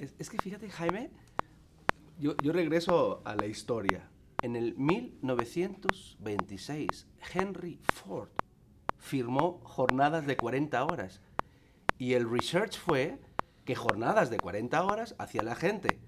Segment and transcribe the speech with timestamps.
[0.00, 1.10] Es, que fíjate, Jaime,
[2.18, 4.08] yo, yo regreso a la historia.
[4.42, 8.28] En el 1926, Henry Ford
[8.96, 11.20] firmó jornadas de 40 horas.
[11.98, 13.18] Y el research fue
[13.64, 15.98] que jornadas de 40 horas hacía la gente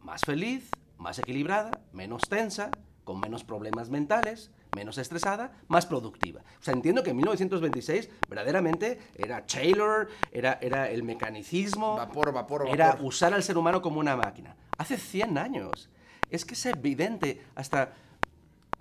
[0.00, 2.70] más feliz, más equilibrada, menos tensa,
[3.04, 6.42] con menos problemas mentales, menos estresada, más productiva.
[6.60, 12.62] O sea, entiendo que en 1926 verdaderamente era Taylor, era, era el mecanicismo, Vapor, vapor,
[12.62, 12.74] vapor.
[12.74, 14.56] era usar al ser humano como una máquina.
[14.78, 15.90] Hace 100 años.
[16.30, 17.92] Es que es evidente, hasta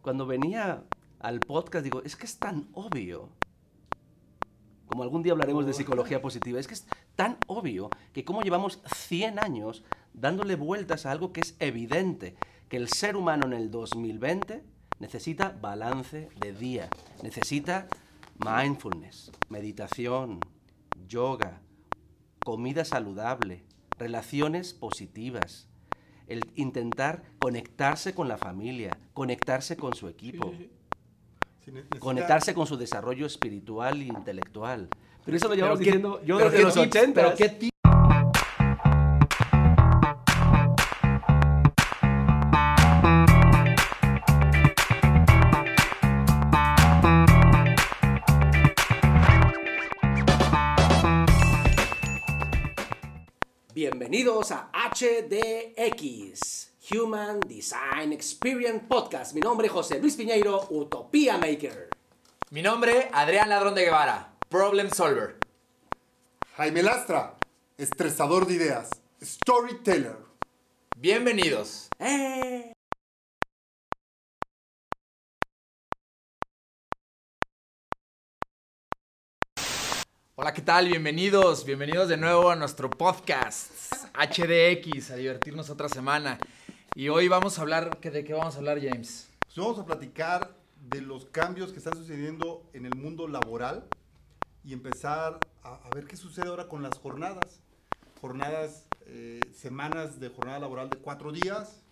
[0.01, 0.83] cuando venía
[1.19, 3.29] al podcast digo, es que es tan obvio.
[4.87, 8.81] Como algún día hablaremos de psicología positiva, es que es tan obvio que como llevamos
[8.95, 9.83] 100 años
[10.13, 12.35] dándole vueltas a algo que es evidente,
[12.67, 14.63] que el ser humano en el 2020
[15.01, 16.87] necesita balance de día,
[17.23, 17.87] necesita
[18.37, 20.39] mindfulness, meditación,
[21.07, 21.59] yoga,
[22.45, 23.63] comida saludable,
[23.97, 25.67] relaciones positivas,
[26.27, 33.25] el intentar conectarse con la familia, conectarse con su equipo, Sí, conectarse con su desarrollo
[33.25, 34.87] espiritual e intelectual.
[35.23, 37.13] Pero eso lo llevamos diciendo yo desde los tips, 80.
[37.13, 37.49] Pero qué
[53.73, 59.33] Bienvenidos a HDX, Human Design Experience Podcast.
[59.33, 61.89] Mi nombre es José Luis Piñeiro, Utopía Maker.
[62.49, 65.37] Mi nombre, Adrián Ladrón de Guevara, Problem Solver.
[66.57, 67.37] Jaime Lastra,
[67.77, 68.89] estresador de ideas,
[69.23, 70.17] storyteller.
[70.97, 71.87] Bienvenidos.
[71.97, 72.70] ¡Eh!
[80.41, 80.87] Hola, ¿qué tal?
[80.87, 83.71] Bienvenidos, bienvenidos de nuevo a nuestro podcast
[84.15, 86.39] HDX, a divertirnos otra semana.
[86.95, 89.29] Y hoy vamos a hablar, ¿qué- ¿de qué vamos a hablar, James?
[89.45, 90.55] Pues vamos a platicar
[90.89, 93.85] de los cambios que están sucediendo en el mundo laboral
[94.63, 97.59] y empezar a, a ver qué sucede ahora con las jornadas.
[98.19, 101.83] Jornadas, eh, semanas de jornada laboral de cuatro días,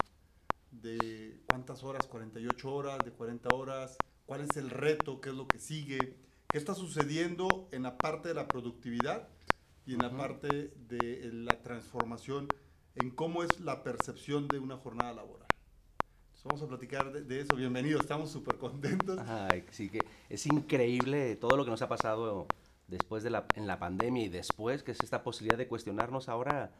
[0.71, 3.95] de cuántas horas, 48 horas, de 40 horas,
[4.25, 6.15] cuál es el reto, qué es lo que sigue,
[6.51, 9.27] qué está sucediendo en la parte de la productividad
[9.85, 12.47] y en la parte de eh, la transformación
[12.95, 15.47] en cómo es la percepción de una jornada laboral.
[16.25, 17.55] Entonces, vamos a platicar de, de eso.
[17.55, 19.19] Bienvenidos, estamos súper contentos.
[19.27, 22.47] Ay, sí que es increíble todo lo que nos ha pasado
[22.87, 26.71] después de la, en la pandemia y después, que es esta posibilidad de cuestionarnos ahora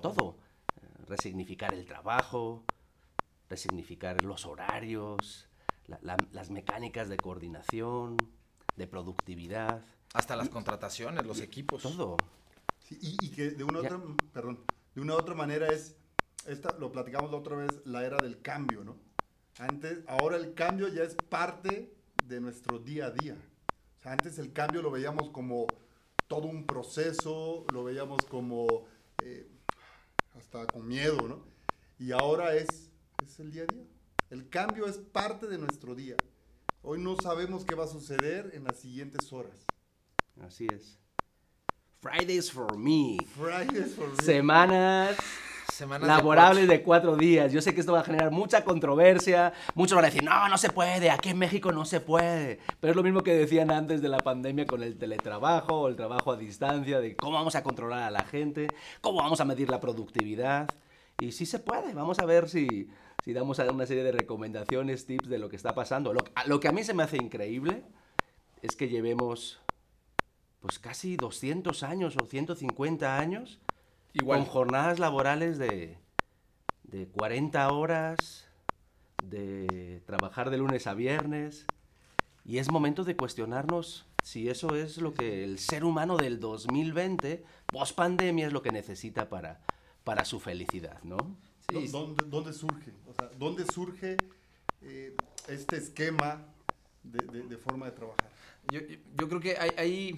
[0.00, 0.36] todo.
[0.80, 2.62] Eh, Resignificar el trabajo,
[3.48, 5.48] resignificar los horarios,
[5.86, 8.16] la- la- las mecánicas de coordinación,
[8.78, 9.84] de productividad,
[10.14, 11.82] Hasta las contrataciones, los equipos.
[11.82, 12.16] todo.
[12.88, 13.94] Sí, y, y que de una Ya.
[13.94, 14.00] otra,
[14.32, 15.96] perdón, de una otra manera es,
[16.46, 18.96] esta, lo platicamos la otra vez, la era del cambio, ¿no?
[19.58, 21.92] Antes, ahora el cambio ya es parte
[22.24, 23.36] de nuestro día a día.
[23.98, 25.66] O sea, antes el cambio lo veíamos como
[26.28, 28.86] todo un proceso, lo veíamos como
[29.22, 29.48] eh,
[30.36, 31.44] hasta con miedo, ¿no?
[31.98, 32.68] Y ahora es,
[33.22, 33.84] es el día a día.
[34.30, 36.16] El cambio es parte de nuestro día.
[36.90, 39.66] Hoy no sabemos qué va a suceder en las siguientes horas.
[40.40, 40.98] Así es.
[42.00, 43.18] Fridays for me.
[43.36, 44.22] Fridays for me.
[44.22, 45.14] Semanas
[45.70, 47.52] Semanas laborables de de cuatro días.
[47.52, 49.52] Yo sé que esto va a generar mucha controversia.
[49.74, 52.58] Muchos van a decir, no, no se puede, aquí en México no se puede.
[52.80, 55.96] Pero es lo mismo que decían antes de la pandemia con el teletrabajo o el
[55.96, 58.66] trabajo a distancia, de cómo vamos a controlar a la gente,
[59.02, 60.70] cómo vamos a medir la productividad.
[61.20, 62.88] Y sí se puede, vamos a ver si,
[63.28, 66.14] si damos una serie de recomendaciones, tips de lo que está pasando.
[66.14, 67.82] Lo, que a mí se me hace increíble
[68.62, 69.60] es que llevemos
[70.60, 73.60] pues casi 200 años o 150 años
[74.14, 74.38] Igual.
[74.38, 75.98] con jornadas laborales de,
[76.84, 78.48] de 40 horas,
[79.22, 81.66] de trabajar de lunes a viernes.
[82.46, 87.44] Y es momento de cuestionarnos si eso es lo que el ser humano del 2020,
[87.66, 89.60] post pandemia, es lo que necesita para,
[90.02, 91.36] para su felicidad, ¿no?
[91.70, 92.92] Sí, ¿Dó- ¿Dónde, dónde surge?
[93.06, 94.16] O sea, ¿dónde surge
[94.82, 95.14] eh,
[95.48, 96.42] este esquema
[97.02, 98.30] de, de- de forma de trabajar?
[98.72, 98.80] Yo,
[99.18, 100.16] yo creo que hay, hay-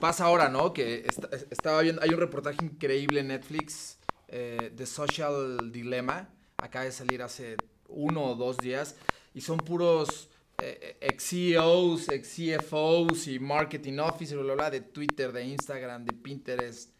[0.00, 0.72] pasa ahora, ¿no?
[0.72, 6.84] Que esta- estaba viendo, hay un reportaje increíble en Netflix, eh, The Social Dilemma, acaba
[6.86, 7.56] de salir hace
[7.88, 8.96] uno o dos días,
[9.34, 10.28] y son puros
[10.60, 16.12] eh, ex CEOs, ex CFOs y marketing officers, bla, bla, de Twitter, de Instagram, de
[16.14, 16.90] Pinterest,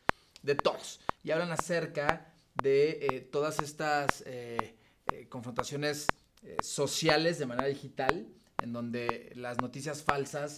[0.44, 1.00] de todos.
[1.24, 2.32] Y hablan acerca
[2.62, 4.74] de eh, todas estas eh,
[5.12, 6.06] eh, confrontaciones
[6.62, 8.28] sociales de manera digital,
[8.62, 10.56] en donde las noticias falsas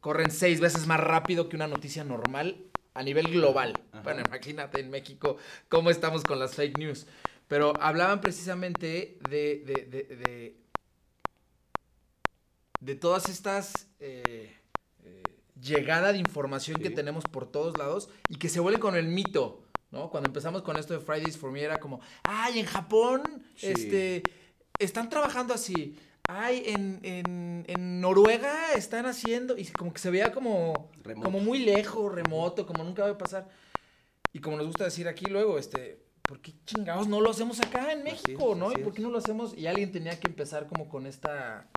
[0.00, 3.80] corren seis veces más rápido que una noticia normal a nivel global.
[3.90, 4.02] Ajá.
[4.02, 5.38] Bueno, imagínate en México
[5.68, 7.06] cómo estamos con las fake news.
[7.48, 10.56] Pero hablaban precisamente de, de, de, de,
[12.80, 14.56] de todas estas eh,
[15.04, 15.22] eh,
[15.60, 19.63] llegada de información que tenemos por todos lados y que se vuelve con el mito,
[19.94, 20.10] ¿no?
[20.10, 23.22] Cuando empezamos con esto de Fridays for Me era como, ay, en Japón,
[23.56, 23.68] Sí.
[23.68, 24.22] este,
[24.78, 25.98] están trabajando así.
[26.28, 31.24] Ay, en, en, en Noruega están haciendo, y como que se veía como, Remoto.
[31.26, 33.48] como muy lejos, remoto, como nunca va a pasar.
[34.32, 37.92] Y como nos gusta decir aquí luego, este, ¿por qué chingados no lo hacemos acá
[37.92, 38.68] en México, es, no?
[38.68, 39.54] así ¿Y por qué no lo hacemos?
[39.56, 41.68] Y alguien tenía que empezar como con esta,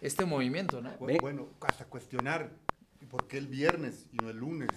[0.00, 0.90] este movimiento, ¿no?
[0.98, 2.50] Bueno, hasta cuestionar.
[3.00, 4.70] ¿y ¿Por qué el viernes y no el lunes?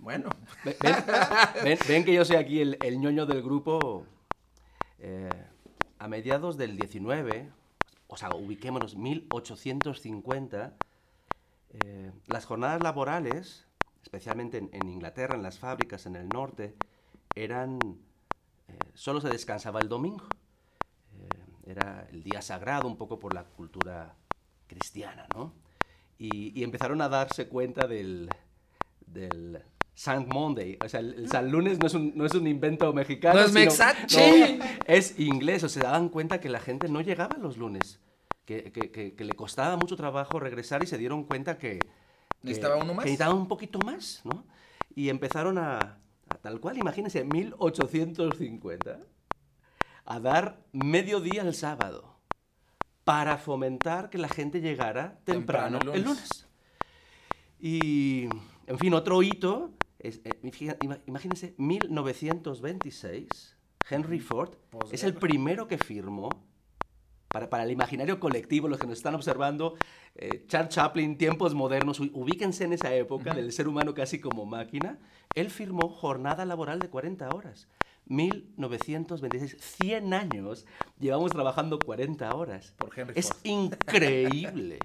[0.00, 0.30] Bueno,
[1.62, 4.06] Ven, ven- que yo soy aquí el, ñoño del grupo.
[4.98, 5.28] Eh,
[5.98, 7.50] a mediados del 19,
[8.06, 10.74] o sea, ubiquémonos, 1850,
[11.84, 13.66] eh, las jornadas laborales,
[14.02, 16.74] especialmente en, en Inglaterra, en las fábricas en el norte,
[17.34, 17.78] eran.
[18.68, 20.24] eh, solo se descansaba el domingo.
[21.18, 24.16] Eh, era el día sagrado, un poco por la cultura
[24.66, 25.52] cristiana, ¿no?
[26.18, 28.28] Y, y empezaron a darse cuenta del,
[29.06, 29.62] del
[29.94, 30.78] San Monday.
[30.84, 33.40] O sea, el, el San Lunes no es un, no es un invento mexicano.
[33.40, 35.62] No es sino- no, es inglés.
[35.64, 38.00] O sea, se daban cuenta que la gente no llegaba los lunes.
[38.46, 41.78] Que, que- que- que le costaba mucho trabajo regresar y se dieron cuenta que...
[42.42, 43.04] ¿Necesitaba uno más?
[43.04, 44.46] Que necesitaban un poquito más, ¿no?
[44.94, 45.78] Y empezaron a,
[46.28, 48.98] a tal cual, imagínense, 1850,
[50.06, 52.16] a dar mediodía el sábado
[53.04, 56.18] para fomentar que la gente llegara temprano, Temprano el el lunes.
[56.18, 56.46] lunes.
[57.60, 58.28] Y,
[58.70, 60.38] en fin, otro hito, es, eh,
[61.06, 63.56] imagínense, 1926,
[63.90, 64.54] Henry Ford
[64.92, 66.28] es el primero que firmó,
[67.26, 69.74] para, para el imaginario colectivo, los que nos están observando,
[70.14, 75.00] eh, Charles Chaplin, tiempos modernos, ubíquense en esa época del ser humano casi como máquina,
[75.34, 77.66] él firmó jornada laboral de 40 horas.
[78.06, 80.64] 1926, 100 años
[81.00, 82.72] llevamos trabajando 40 horas.
[82.78, 83.40] Por Henry Es Ford.
[83.42, 84.78] increíble.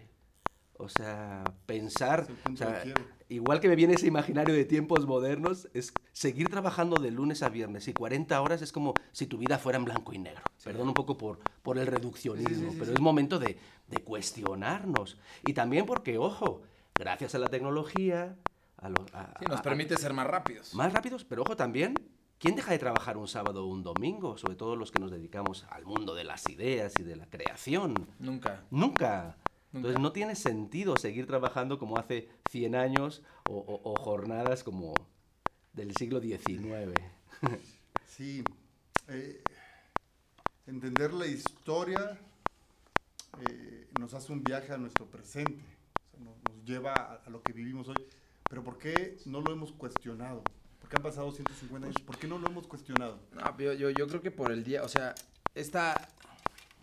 [0.77, 2.83] O sea, pensar, o sea.
[3.30, 7.50] Igual que me viene ese imaginario de tiempos modernos, es seguir trabajando de lunes a
[7.50, 10.44] viernes y 40 horas es como si tu vida fuera en blanco y negro.
[10.63, 12.94] Perdón un poco por, por el reduccionismo, Sí, sí, sí, pero sí.
[12.94, 13.57] es momento de,
[13.88, 15.18] de cuestionarnos.
[15.44, 16.62] Y también porque, ojo,
[16.95, 18.38] gracias a la tecnología,
[18.77, 19.01] a los...
[19.13, 20.74] a- Sí, nos a- permite ser más rápidos.
[20.75, 21.95] más rápidos, pero ojo también,
[22.39, 24.38] ¿quién deja de trabajar un sábado o un domingo?
[24.38, 28.07] Sobre todo los que nos dedicamos al mundo de las ideas y de la creación.
[28.19, 28.63] Nunca.
[28.71, 29.38] Nunca.
[29.75, 34.94] Entonces no tiene sentido seguir trabajando como hace 100 años o, o- o jornadas como
[35.74, 36.94] del siglo XIX.
[38.07, 38.44] Sí.
[39.10, 39.42] eh,
[40.68, 42.18] entender la historia
[43.50, 45.62] eh, nos hace un viaje a nuestro presente.
[46.07, 47.95] O sea, nos, nos lleva a, a lo que vivimos hoy.
[48.50, 50.44] Pero ¿por qué no lo hemos cuestionado?
[50.80, 52.01] Porque han pasado 150 años.
[52.04, 53.19] ¿Por qué no lo hemos cuestionado?
[53.33, 55.13] No, yo, yo, yo creo que por el día, o sea,
[55.56, 56.07] esta,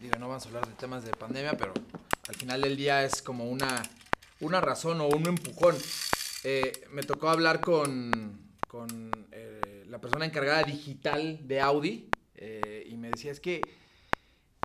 [0.02, 1.72] digo, no vamos a hablar de temas de pandemia, pero
[2.28, 3.82] al final del día es como una,
[4.40, 5.76] una razón o un empujón.
[6.42, 12.96] Eh, me tocó hablar con, con eh, la persona encargada digital de Audi eh, y
[12.96, 13.62] me decía, es que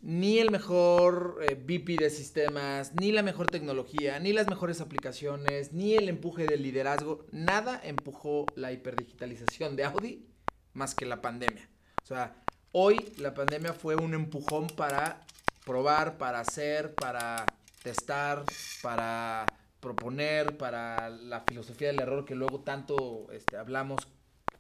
[0.02, 5.72] ni el mejor eh, VP de sistemas, ni la mejor tecnología, ni las mejores aplicaciones,
[5.72, 10.26] ni el empuje del liderazgo, nada empujó la hiperdigitalización de Audi
[10.74, 11.70] más que la pandemia.
[12.04, 15.22] O sea, hoy la pandemia fue un empujón para
[15.66, 17.46] probar, para hacer, para
[17.84, 18.44] testar,
[18.82, 19.46] para
[19.80, 24.00] proponer, para la filosofía del error que luego tanto este, hablamos,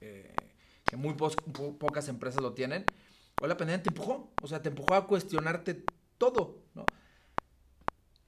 [0.01, 0.33] eh,
[0.85, 1.31] que muy po-
[1.77, 2.85] pocas empresas lo tienen.
[3.41, 5.83] Hoy la pandemia te empujó, o sea, te empujó a cuestionarte
[6.17, 6.85] todo, ¿no?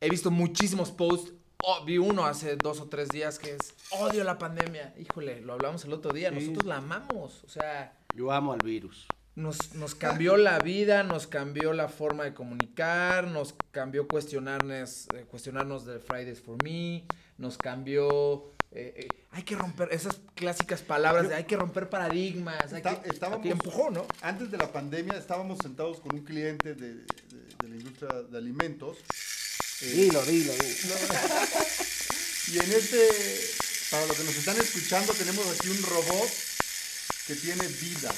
[0.01, 1.33] He visto muchísimos posts,
[1.63, 4.93] oh, vi uno hace dos o tres días que es, odio la pandemia.
[4.97, 6.35] Híjole, lo hablamos el otro día, Sí.
[6.35, 9.07] nosotros la amamos, o sea, Yo amo al virus.
[9.39, 15.25] Nos, nos cambió la vida, nos cambió la forma de comunicar, nos cambió cuestionarnos, eh,
[15.29, 17.05] cuestionarnos de Fridays for Me,
[17.37, 18.53] nos cambió...
[18.71, 23.01] eh, eh, hay que romper esas clásicas palabras de hay que romper paradigmas, hay Está-
[23.01, 24.05] que, estábamos- que empujó, ¿no?
[24.21, 27.05] Antes de la pandemia estábamos sentados con un cliente de, de-
[27.61, 28.97] de la industria de alimentos.
[29.81, 30.95] eh, Dilo, dilo, dilo.
[32.51, 32.97] Y en este,
[33.91, 36.29] para los que nos están escuchando, tenemos aquí un robot
[37.27, 38.11] que tiene vida.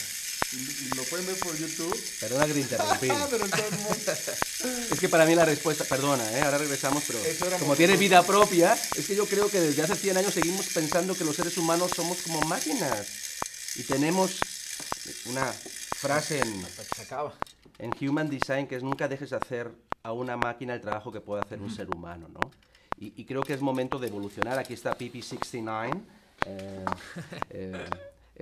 [0.53, 1.97] Y, lo pueden ver por YouTube.
[2.19, 3.07] Perdona que te interrumpí.
[3.29, 3.45] Pero.
[4.91, 6.41] Es que para mí la respuesta, perdona, ¿eh?
[6.41, 7.19] ahora regresamos, pero
[7.59, 11.15] como tiene vida propia, es que yo creo que desde hace 100 años seguimos pensando
[11.15, 13.07] que los seres humanos somos como máquinas.
[13.75, 14.31] Y tenemos
[15.25, 17.33] una frase en, Hasta que se acaba.
[17.79, 19.71] en Human Design que es nunca dejes hacer
[20.03, 22.51] a una máquina el trabajo que puede hacer un ser humano, ¿no?
[22.99, 24.59] Y, y creo que es momento de evolucionar.
[24.59, 26.01] Aquí está PP69,
[26.45, 26.85] Eh,
[27.51, 27.85] eh,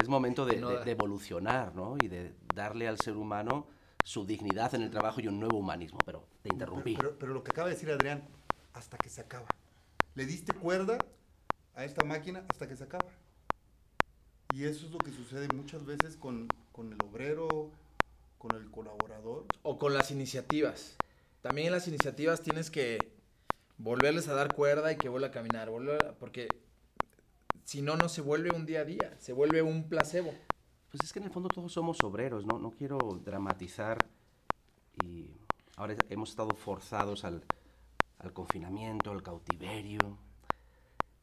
[0.01, 1.95] es momento de, No de- de evolucionar, ¿no?
[2.01, 3.67] Y de darle al ser humano
[4.03, 5.99] su dignidad en el trabajo y un nuevo humanismo.
[6.05, 6.95] Pero te interrumpí.
[6.95, 8.23] Pero, pero- pero lo que acaba de decir Adrián,
[8.73, 9.47] hasta que se acaba.
[10.15, 10.97] Le diste cuerda
[11.75, 13.05] a esta máquina hasta que se acaba.
[14.53, 17.71] Y eso es lo que sucede muchas veces con, con el obrero,
[18.37, 19.45] con el colaborador.
[19.63, 20.95] O con las iniciativas.
[21.41, 22.97] También en las iniciativas tienes que
[23.77, 25.69] volverles a dar cuerda y que vuelva a caminar.
[25.69, 26.47] volver a- porque
[27.69, 29.15] si no, no se vuelve un día a día.
[29.19, 30.33] Se vuelve un placebo.
[30.89, 32.57] Pues es que en el fondo todos somos obreros, ¿no?
[32.57, 33.99] No quiero dramatizar
[35.03, 35.29] y
[35.75, 37.43] ahora hemos estado forzados al,
[38.17, 40.17] al confinamiento, al cautiverio,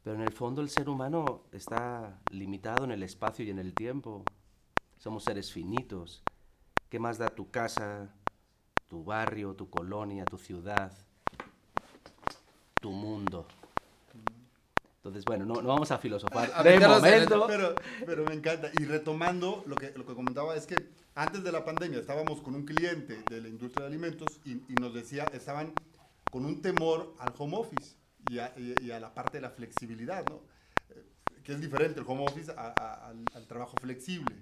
[0.04, 3.74] pero en el fondo el ser humano está limitado en el espacio y en el
[3.74, 4.22] tiempo.
[4.98, 6.22] Somos seres finitos.
[6.88, 8.14] ¿Qué más da tu casa,
[8.86, 10.92] tu barrio, tu colonia, tu ciudad,
[12.80, 13.48] tu mundo?
[15.08, 16.50] Entonces, bueno, no, no vamos a filosofar.
[16.54, 18.70] A De momento, Pero, pero me encanta.
[18.74, 22.54] Y retomando lo que, lo que comentaba es que antes de la pandemia estábamos con
[22.54, 25.74] un cliente de la industria de alimentos y, y nos decía, estaban
[26.30, 27.96] con un temor al home office
[28.26, 30.42] y a, y- y a la parte de la flexibilidad, ¿no?
[30.90, 31.04] Eh,
[31.44, 34.34] Que es diferente el home office a- a- al, al trabajo flexible.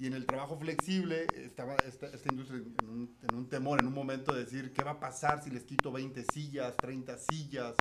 [0.00, 3.86] Y en el trabajo flexible estaba esta, esta industria en un, en un temor, en
[3.88, 7.74] un momento de decir, ¿qué va a pasar si les quito 20 sillas, 30 sillas?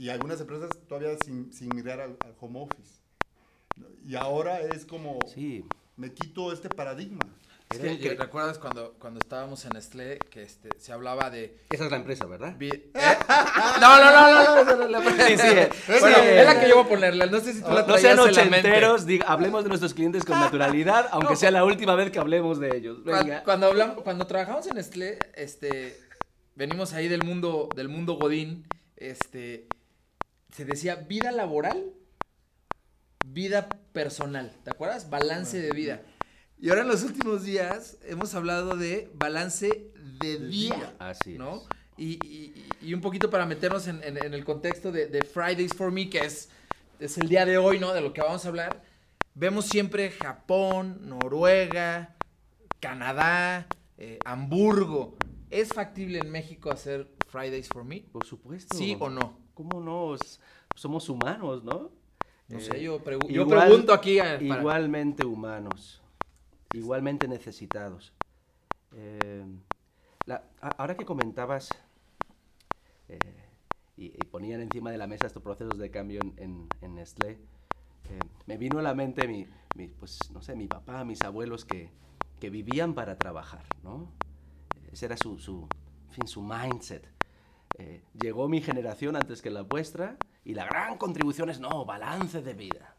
[0.00, 3.02] Y algunas empresas todavía sin, sin migrar al, al home office.
[3.76, 3.86] ¿no?
[4.06, 5.62] Y ahora es como, sí,
[5.96, 7.20] me quito este paradigma.
[7.68, 11.54] Es que, incre- ¿Recuerdas cuando, cuando estábamos en Nestlé que este, se hablaba de...
[11.68, 12.56] esa es la empresa, ¿verdad?
[12.58, 12.90] vi- ¿Eh?
[13.80, 16.44] No, no, no, no, no, esa no es la- Sí, sí, eh, Bueno, sí, es
[16.46, 17.26] la eh, que yo voy a ponerle.
[17.30, 21.08] No sé si tú la No sean ochenteros, diga- hablemos de nuestros clientes con naturalidad,
[21.12, 23.04] aunque sea la última vez que hablemos de ellos.
[23.04, 23.44] Venga.
[23.44, 25.96] Cuando, hablamos, cuando trabajamos en Nestlé, este,
[26.56, 28.66] venimos ahí del mundo, del mundo Godín,
[28.96, 29.68] este,
[30.52, 31.92] se decía vida laboral,
[33.24, 35.10] vida personal, ¿te acuerdas?
[35.10, 36.02] Balance de vida.
[36.58, 39.90] Y ahora en los últimos días hemos hablado de balance
[40.20, 40.94] de día, día.
[40.98, 41.56] Así ¿no?
[41.56, 41.62] es.
[41.96, 45.74] Y, y- y un poquito para meternos en, en- en el contexto de, de Fridays
[45.74, 46.48] for Me, que es,
[46.98, 47.92] es el día de hoy, ¿no?
[47.92, 48.82] De lo que vamos a hablar.
[49.34, 52.16] Vemos siempre Japón, Noruega,
[52.80, 53.66] Canadá,
[53.98, 55.16] eh, Hamburgo.
[55.50, 58.00] ¿Es factible en México hacer Fridays for Me?
[58.12, 58.76] Por supuesto.
[58.76, 59.38] ¿Sí o no?
[59.60, 60.14] ¿Cómo no?
[60.14, 60.40] Es-
[60.74, 61.90] Somos humanos, ¿no?
[62.48, 64.18] No Eh, sé, yo, pregu- yo igual- pregunto aquí.
[64.18, 66.00] a- para- Igualmente humanos,
[66.72, 68.14] igualmente necesitados.
[68.96, 69.44] Eh,
[70.24, 70.42] la-
[70.78, 71.68] ahora que comentabas
[73.08, 73.18] eh,
[73.98, 77.32] y, y ponían encima de la mesa estos procesos de cambio en, en- en Nestlé,
[77.32, 81.66] eh, me vino a la mente mi, mi, pues, no sé, mi papá, mis abuelos
[81.66, 81.90] que,
[82.40, 84.08] que vivían para trabajar, ¿no?
[84.92, 85.68] Ese era su, su,
[86.08, 87.06] en fin, su mindset.
[87.78, 92.42] Eh, llegó mi generación antes que la vuestra y la gran contribución es, no, balance
[92.42, 92.96] de vida.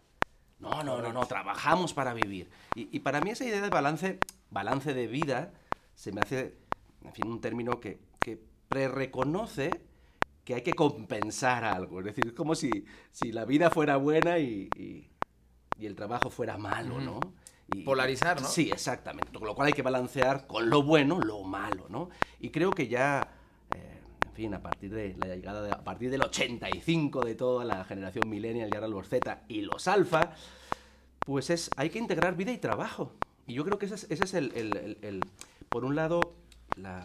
[0.59, 2.49] No, no, no, no, trabajamos para vivir.
[2.75, 4.19] Y, y para mí esa idea de balance,
[4.51, 5.53] balance de vida,
[5.95, 6.55] se me hace,
[7.03, 9.71] en fin, un término que, que pre-reconoce
[10.45, 11.99] que hay que compensar algo.
[11.99, 15.07] Es decir, es como si, si la vida fuera buena y, y-
[15.77, 17.19] y el trabajo fuera malo, ¿no?
[17.73, 18.47] Y- Polarizar, ¿no?
[18.47, 19.31] Sí, exactamente.
[19.37, 22.09] Con lo cual hay que balancear con lo bueno lo malo, ¿no?
[22.39, 23.31] Y creo que ya,
[24.31, 27.83] en fin, a partir de la llegada, de- a partir del 85 de toda la
[27.83, 30.31] generación millennial y ahora los Z y los alfa,
[31.19, 33.11] pues es, hay que integrar vida y trabajo.
[33.45, 35.21] Y yo creo que ese es, ese es el, el- el- el-
[35.69, 36.33] por un lado,
[36.77, 37.01] la,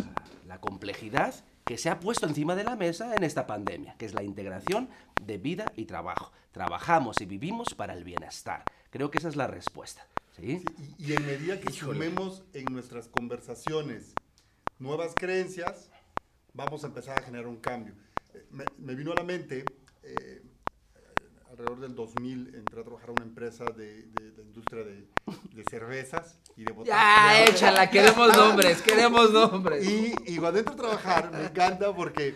[0.46, 4.14] la complejidad que se ha puesto encima de la mesa en esta pandemia, que es
[4.14, 4.88] la integración
[5.20, 6.30] de vida y trabajo.
[6.52, 8.62] Trabajamos y vivimos para el bienestar.
[8.90, 10.06] Creo que esa es la respuesta.
[10.36, 10.60] ¿sí?
[10.60, 14.14] Sí, y, y en medida que sumemos en nuestras conversaciones
[14.78, 15.90] nuevas creencias,
[16.56, 17.94] vamos a empezar a generar un cambio.
[18.34, 19.64] Eh, Me, me vino a la mente,
[20.02, 20.42] eh,
[21.50, 25.06] alrededor del 2000, entré a trabajar a una empresa de, de- de industria de,
[25.54, 26.98] de cervezas y de botellas.
[26.98, 29.86] Ya, échala, queremos nombres, queremos nombres.
[29.86, 32.34] Y, y cuando entro a trabajar, me encanta porque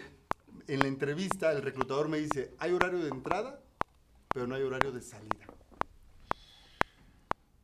[0.68, 3.60] en la entrevista el reclutador me dice, hay horario de entrada,
[4.32, 5.46] pero no hay horario de salida.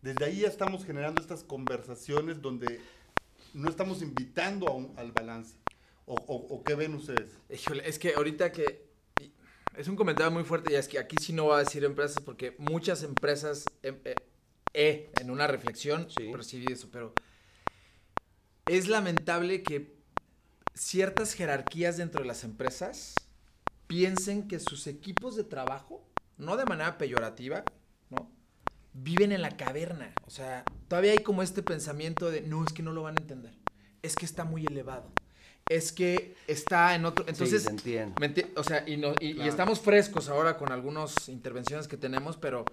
[0.03, 2.81] Desde ahí ya estamos generando estas conversaciones donde
[3.55, 5.57] no estamos invitando a un- al balance.
[6.07, 7.31] O, o- o qué ven ustedes?
[7.51, 8.87] Híjole, es que ahorita que
[9.77, 12.23] es un comentario muy fuerte y es que aquí sí no voy a decir empresas
[12.23, 14.15] porque muchas empresas em- eh,
[14.73, 16.31] he, en una reflexión Sí.
[16.33, 17.13] percibí eso, pero
[18.67, 19.97] es lamentable que
[20.75, 23.15] ciertas jerarquías dentro de las empresas
[23.87, 27.65] piensen que sus equipos de trabajo, no de manera peyorativa,
[28.11, 28.31] ¿no?
[28.93, 30.15] Viven en la caverna.
[30.27, 33.21] O sea, todavía hay como este pensamiento de, no, es que no lo van a
[33.21, 33.55] entender.
[34.03, 35.13] Es que está muy elevado.
[35.69, 37.25] Es que está en otro...
[37.29, 38.15] Entonces, sí, entiendo.
[38.21, 39.51] ¿Me enti- O sea, y, no- y- y Claro.
[39.51, 42.65] estamos frescos ahora con algunas intervenciones que tenemos, pero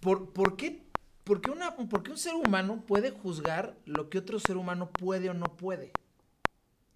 [0.00, 0.84] ¿por, por qué,
[1.24, 4.88] por, qué una, por qué un ser humano puede juzgar lo que otro ser humano
[4.90, 5.90] puede o no puede?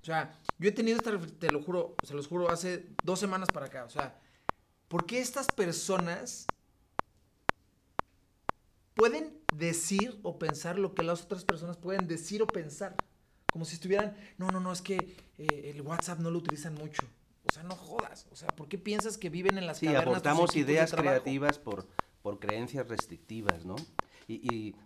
[0.01, 3.49] O sea, yo he tenido esta, te lo juro, se los juro, hace dos semanas
[3.53, 3.85] para acá.
[3.85, 4.17] O sea,
[4.87, 6.47] ¿por qué estas personas
[8.95, 12.95] pueden decir o pensar lo que las otras personas pueden decir o pensar?
[13.51, 17.07] Como si estuvieran, no, no, no, es que eh, el WhatsApp no lo utilizan mucho.
[17.45, 18.27] O sea, no jodas.
[18.31, 21.89] O sea, ¿por qué piensas que viven en las Sí, cavernas de ideas creativas por,
[22.23, 23.77] por creencias restrictivas, ¿no?
[24.27, 24.77] Y, y-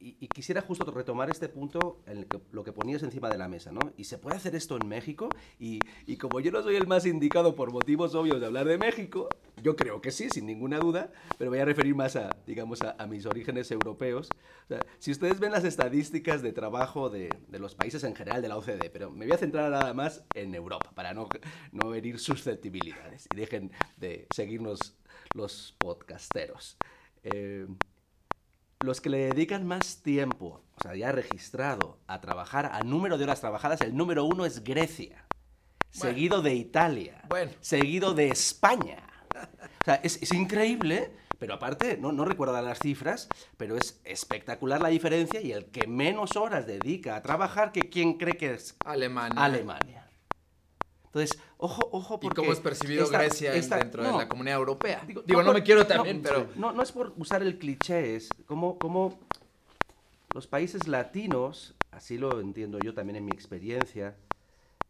[0.00, 3.38] y- y quisiera justo retomar este punto, en el que, lo que ponías encima de
[3.38, 3.92] la mesa, ¿no?
[3.96, 5.28] Y se puede hacer esto en México,
[5.58, 8.78] y, y como yo no soy el más indicado por motivos obvios de hablar de
[8.78, 9.28] México,
[9.62, 12.96] yo creo que sí, sin ninguna duda, pero voy a referir más a, digamos, a,
[12.98, 14.30] a mis orígenes europeos.
[14.64, 18.40] O sea, si ustedes ven las estadísticas de trabajo de, de los países en general
[18.40, 21.28] de la OCDE, pero me voy a centrar nada más en Europa, para no,
[21.72, 24.96] no herir susceptibilidades, y dejen de seguirnos
[25.34, 26.78] los podcasteros.
[27.22, 27.66] Eh,
[28.82, 33.24] los que le dedican más tiempo, o sea, ya registrado, a trabajar, a número de
[33.24, 35.26] horas trabajadas, el número uno es Grecia,
[35.96, 36.10] Bueno.
[36.14, 37.52] seguido de Italia, Bueno.
[37.60, 38.96] seguido de España.
[39.82, 44.80] O sea, es, es increíble, pero aparte, no, no recuerdo las cifras, pero es espectacular
[44.80, 48.76] la diferencia y el que menos horas dedica a trabajar que quien cree que es
[48.86, 49.44] Alemania.
[49.44, 50.06] Alemania.
[51.12, 52.40] Entonces, ojo, ojo, ¿Y porque...
[52.40, 55.02] cómo es percibido esta- Grecia esta- dentro no, de la comunidad europea?
[55.06, 56.46] Digo, Digo, no, por- me quiero no, también, pero...
[56.54, 59.18] No, no es por usar el cliché, es como, como
[60.32, 64.14] los países latinos, así lo entiendo yo también en mi experiencia,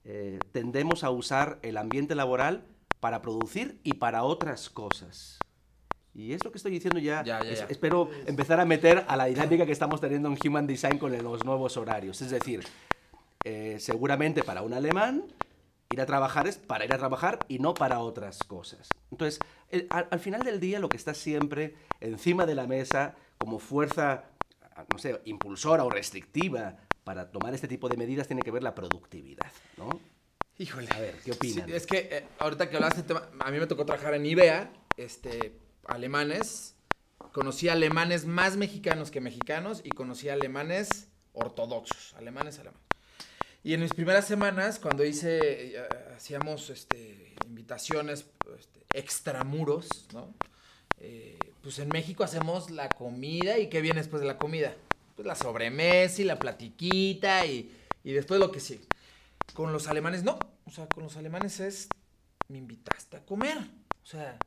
[0.04, 2.64] eh, tendemos a usar el ambiente laboral
[3.00, 5.38] para producir y para otras cosas.
[6.14, 7.22] Y es lo que estoy diciendo ya.
[7.24, 7.66] Ya, ya, es- ya.
[7.70, 11.46] espero empezar a meter a la dinámica que estamos teniendo en Human Design con los
[11.46, 12.20] nuevos horarios.
[12.20, 12.62] Es decir,
[13.44, 15.24] eh, seguramente para un alemán,
[15.92, 18.88] ir a trabajar es para ir a trabajar y no para otras cosas.
[19.10, 23.16] Entonces, el- al, al final del día, lo que está siempre encima de la mesa
[23.38, 24.24] como fuerza,
[24.92, 28.74] no sé, impulsora o restrictiva para tomar este tipo de medidas tiene que ver la
[28.74, 30.00] productividad, ¿no?
[30.58, 30.88] Híjole.
[30.94, 31.66] A ver, ¿qué opinan?
[31.66, 34.70] Sí, es que eh, ahorita que hablaste, tema, a mí me tocó trabajar en IBEA,
[34.96, 36.76] este, alemanes.
[37.32, 42.80] Conocí alemanes más mexicanos que mexicanos y conocí alemanes ortodoxos, alemanes alemanes.
[43.62, 48.26] Y en mis primeras semanas, cuando hice, eh, hacíamos este, invitaciones
[48.58, 50.34] este, extramuros, ¿no?
[50.98, 54.74] Eh, pues en México hacemos la comida y ¿qué viene después de la comida?
[55.14, 57.70] Pues la sobremesa y la platiquita y,
[58.02, 58.86] y después lo que sigue.
[59.52, 60.38] Con los alemanes no.
[60.64, 61.88] O sea, con los alemanes es,
[62.48, 63.58] me invitaste a comer.
[63.58, 64.38] O sea,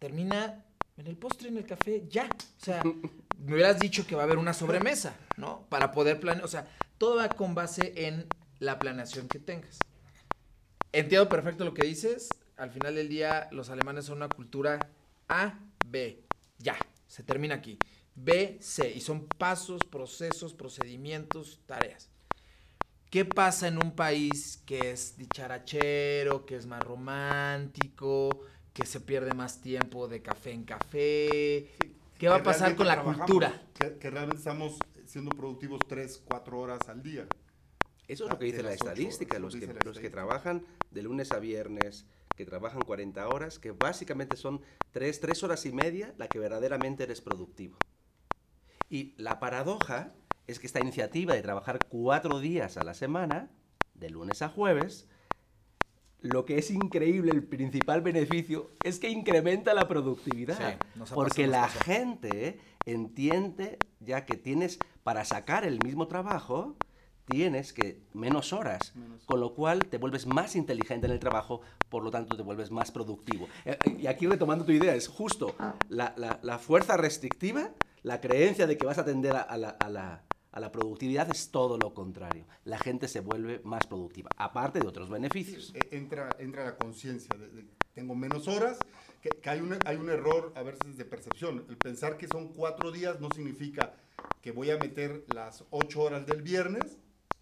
[0.00, 0.64] termina
[0.96, 2.28] en el postre, en el café, ya.
[2.60, 2.82] O sea,
[3.38, 5.66] me hubieras dicho que va a haber una sobremesa, ¿no?
[5.68, 6.44] Para poder planear.
[6.44, 6.66] O sea,
[6.98, 8.26] todo va con base en
[8.60, 9.78] la planeación que tengas.
[10.92, 12.28] Entiendo perfecto lo que dices.
[12.56, 14.90] Al final del día, los alemanes son una cultura
[15.28, 16.22] A, B.
[16.58, 17.78] Ya, se termina aquí.
[18.14, 18.92] B, C.
[18.94, 22.10] Y son pasos, procesos, procedimientos, tareas.
[23.08, 28.42] ¿Qué pasa en un país que es dicharachero, que es más romántico,
[28.72, 31.70] que se pierde más tiempo de café en café?
[32.18, 33.62] ¿Qué va a pasar con la cultura?
[33.98, 37.26] que realmente estamos siendo productivos 3, 4 horas al día.
[38.10, 41.02] Eso es lo que dice la estadística, horas, los lo que, los que trabajan de
[41.02, 46.12] lunes a viernes, que trabajan 40 horas, que básicamente son 3, 3 horas y media
[46.18, 47.78] la que verdaderamente eres productivo.
[48.88, 50.12] Y la paradoja
[50.48, 53.48] es que esta iniciativa de trabajar cuatro días a la semana,
[53.94, 55.06] de lunes a jueves,
[56.20, 60.80] lo que es increíble, el principal beneficio, es que incrementa la productividad.
[60.80, 66.76] Sí, porque la gente entiende ya que tienes, para sacar el mismo trabajo,
[67.34, 69.24] tienes que menos horas, Menos.
[69.24, 72.70] con lo cual te vuelves más inteligente en el trabajo, por lo tanto te vuelves
[72.72, 73.46] más productivo.
[73.64, 75.54] Eh, Y aquí retomando tu idea, es justo
[75.88, 77.70] la, la- la fuerza restrictiva,
[78.02, 81.30] la creencia de que vas a atender a, a la, a la- a la productividad
[81.30, 82.44] es todo lo contrario.
[82.64, 85.72] La gente se vuelve más productiva, aparte de otros beneficios.
[85.74, 87.64] E- Entra, entra la conciencia de, de
[87.94, 88.78] tengo menos horas,
[89.22, 91.64] que, que hay, un, hay un error a veces de percepción.
[91.68, 93.94] El pensar que son cuatro días no significa
[94.42, 96.98] que voy a meter las ocho horas del viernes.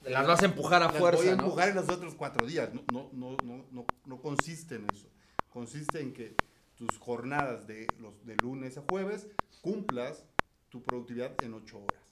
[0.08, 1.42] Las vas a empujar a las fuerza, voy a ¿no?
[1.44, 2.70] empujar en los otros cuatro días.
[2.74, 5.08] No, no, no, no, no, no consiste en eso.
[5.48, 6.34] Consiste en que
[6.76, 9.28] tus jornadas de, los, de lunes a jueves
[9.60, 10.24] cumplas
[10.68, 12.02] tu productividad en ocho horas.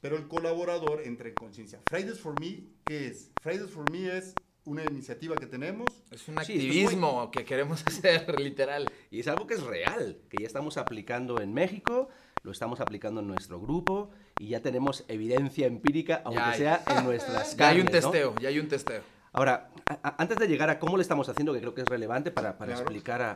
[0.00, 1.80] Pero el colaborador entra en conciencia.
[1.88, 3.30] Fridays for Me, ¿qué es?
[3.40, 8.38] Fridays for Me es una iniciativa que tenemos Es un Sí, activismo que queremos hacer,
[8.40, 8.90] literal.
[9.10, 12.08] Y es algo que es real, que ya estamos aplicando en México,
[12.42, 17.56] lo estamos aplicando en nuestro grupo y ya tenemos evidencia empírica, aunque sea en nuestras
[17.56, 18.10] Ya hay un carnes, ¿no?
[18.10, 19.02] testeo, ya hay un testeo.
[19.32, 22.30] Ahora, a- antes de llegar a cómo lo estamos haciendo, que creo que es relevante
[22.30, 22.82] para, para Claro.
[22.88, 23.30] explicar a,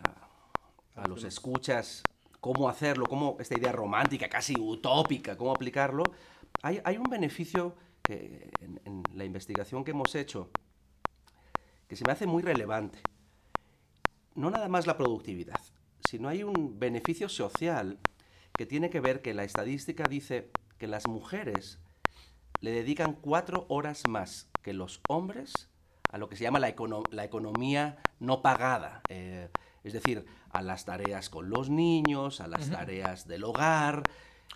[0.00, 2.02] a- a los escuchas
[2.40, 6.12] cómo hacerlo, cómo esta idea romántica, casi utópica, cómo aplicarlo,
[6.62, 10.50] hay, hay un beneficio que en, en la investigación que hemos hecho
[11.88, 12.98] que se me hace muy relevante.
[14.34, 15.60] No nada más la productividad,
[16.08, 17.98] sino hay un beneficio social
[18.56, 21.78] que tiene que ver que la estadística dice que las mujeres
[22.60, 25.68] le dedican cuatro horas más que los hombres
[26.10, 29.02] a lo que se llama la, econo- la economía no pagada.
[29.08, 29.48] eh,
[29.82, 34.02] es decir, a las tareas con los niños, a las tareas del hogar.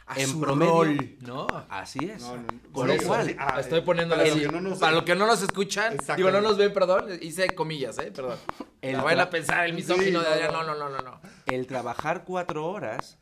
[0.06, 0.72] A en su promedio.
[0.84, 1.46] rol, ¿no?
[1.68, 2.22] Así es.
[2.22, 4.40] No, no, Con lo eso, cual, ah, Estoy poniéndole para así.
[4.44, 7.50] los que no nos- los que no nos escuchan, digo, no nos ven, perdón, hice
[7.54, 8.10] comillas, ¿eh?
[8.14, 8.38] Perdón.
[8.80, 10.52] El no vayan a pensar el misógino Sí, de allá.
[10.52, 11.20] No, no, no, no, no.
[11.46, 13.18] el trabajar cuatro horas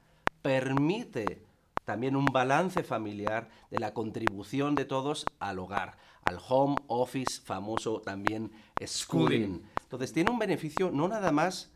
[0.46, 1.42] permite
[1.84, 8.00] también un balance familiar de la contribución de todos al hogar, al home office, famoso
[8.00, 8.52] también
[8.84, 9.62] schooling.
[9.82, 11.72] Entonces tiene un beneficio no nada más,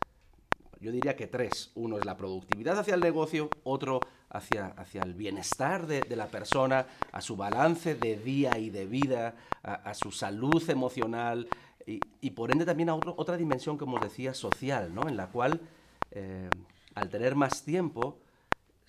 [0.79, 1.71] yo diría que tres.
[1.75, 6.27] Uno es la productividad hacia el negocio, otro hacia, hacia el bienestar de, de la
[6.27, 11.49] persona, a su balance de día y de vida, a, a su salud emocional
[11.85, 15.09] y, y por ende también a otro- otra dimensión, como os decía, social, ¿no?
[15.09, 15.59] en la cual
[16.11, 16.49] eh,
[16.95, 18.19] al tener más tiempo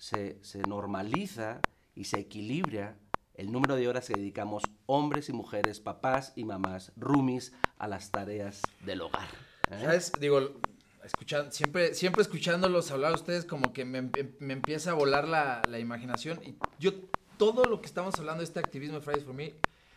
[0.03, 1.61] se, normaliza
[1.95, 2.97] y se equilibra
[3.35, 8.11] el número de horas que dedicamos hombres y mujeres, papás y mamás, roomies, a las
[8.11, 9.27] tareas del hogar.
[9.71, 9.79] ¿eh?
[9.81, 10.11] ¿Sabes?
[10.19, 10.59] Digo,
[11.03, 15.27] escuchan- siempre, siempre escuchándolos hablar a ustedes, como que me, em- me empieza a volar
[15.27, 16.39] la, la imaginación.
[16.43, 16.91] Y yo,
[17.37, 19.55] todo lo que estamos hablando de este activismo de Fridays for Me,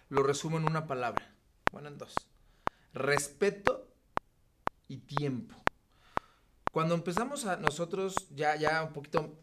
[0.08, 1.34] lo resumo en una palabra.
[1.72, 2.14] Bueno, en dos.
[2.94, 3.88] Respeto
[4.88, 5.56] y tiempo.
[6.70, 9.36] Cuando empezamos a nosotros, ya, ya un poquito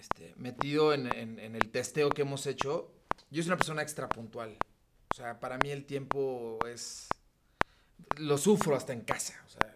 [0.00, 2.92] este, metido en, en- en el testeo que hemos hecho,
[3.30, 4.56] yo soy una persona extra puntual.
[5.12, 7.08] O sea, para mí el tiempo es
[8.16, 9.34] lo sufro hasta en casa.
[9.46, 9.74] O sea,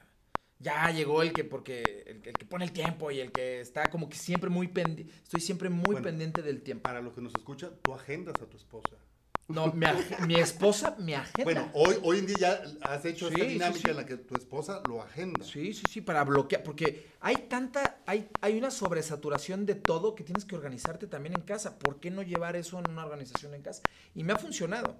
[0.58, 3.90] ya llegó el que, porque el, el que pone el tiempo y el que está
[3.90, 5.12] como que siempre muy pendiente.
[5.22, 6.02] Estoy siempre muy Bueno.
[6.02, 6.82] pendiente del tiempo.
[6.84, 8.96] Para los que nos escuchan, tú agendas a tu esposa.
[9.46, 11.44] No, mi, ag- mi esposa me agenda.
[11.44, 13.90] Bueno, hoy, hoy en día ya has hecho Sí, esta sí, dinámica sí.
[13.90, 15.44] en la que tu esposa lo agenda.
[15.44, 20.24] Sí, sí, sí, para bloquear, porque hay tanta, hay, hay una sobresaturación de todo que
[20.24, 21.78] tienes que organizarte también en casa.
[21.78, 23.82] ¿Por qué no llevar eso en una organización en casa?
[24.14, 24.96] Y me ha funcionado.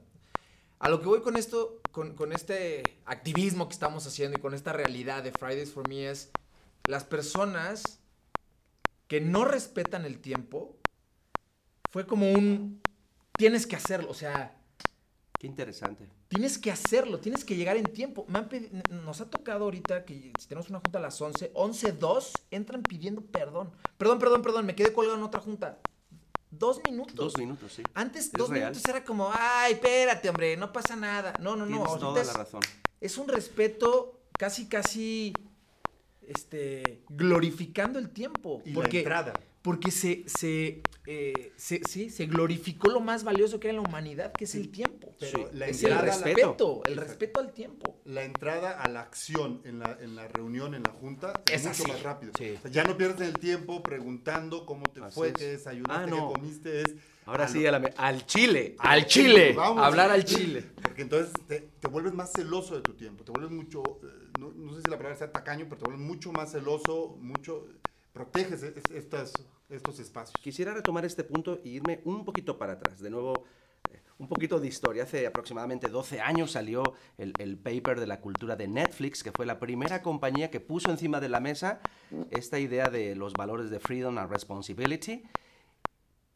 [0.78, 4.52] A lo que voy con esto, con, con este activismo que estamos haciendo y con
[4.52, 6.30] esta realidad de Fridays for Me es
[6.86, 8.00] las personas
[9.08, 10.76] que no respetan el tiempo,
[11.90, 12.82] fue como un,
[13.36, 14.56] tienes que hacerlo, o sea,
[15.38, 16.08] Qué interesante.
[16.28, 18.24] Tienes que hacerlo, tienes que llegar en tiempo.
[18.28, 21.52] Me han pedi- nos ha tocado ahorita que si tenemos una junta a las 11,
[21.52, 23.70] 11.02, entran pidiendo perdón.
[23.98, 25.80] Perdón, perdón, perdón, me quedé colgado en otra junta.
[26.50, 27.14] Dos minutos.
[27.16, 27.82] Dos minutos, sí.
[27.92, 28.70] Antes, Es dos real.
[28.70, 31.34] minutos era como, ay, espérate, hombre, no pasa nada.
[31.40, 31.66] No, no, no.
[31.66, 32.60] Tienes ahorita toda es, la razón.
[33.00, 35.34] es un respeto casi, casi,
[36.22, 38.62] este, glorificando el tiempo.
[38.64, 39.32] Y porque, la entrada.
[39.64, 43.88] Porque se, se, eh, se, sí, se glorificó lo más valioso que hay en la
[43.88, 45.14] humanidad, que es el tiempo.
[45.18, 46.36] Pero Sí, la es el entrada, respeto.
[46.36, 47.96] respeto, el respeto al tiempo.
[48.04, 51.66] la entrada a la acción en la, en la reunión, en la junta, es, Es
[51.66, 51.92] mucho así.
[51.92, 52.32] más rápido.
[52.36, 52.50] Sí.
[52.58, 55.34] O sea, ya no pierdes el tiempo preguntando cómo te Así fue, es.
[55.34, 56.28] qué desayunaste, Ah, no.
[56.28, 56.82] qué comiste.
[56.82, 58.76] Es Ahora a sí, lo- a la me- al chile.
[58.78, 59.82] Al chile, Vamos.
[59.82, 60.62] hablar al chile.
[60.82, 64.52] Porque entonces te, te vuelves más celoso de tu tiempo, te vuelves mucho, eh, no,
[64.52, 67.66] no sé si la palabra sea tacaño, pero te vuelves mucho más celoso, mucho,
[68.12, 69.32] proteges es- estas,
[69.68, 70.34] estos espacios.
[70.42, 73.00] Quisiera retomar este punto y irme un poquito para atrás.
[73.00, 73.44] De nuevo,
[73.90, 75.04] eh, un poquito de historia.
[75.04, 76.82] Hace aproximadamente 12 años salió
[77.18, 80.90] el, el paper de la cultura de Netflix, que fue la primera compañía que puso
[80.90, 81.80] encima de la mesa
[82.30, 85.24] esta idea de los valores de freedom and responsibility,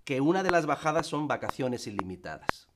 [0.05, 2.67] que una de las bajadas son vacaciones ilimitadas.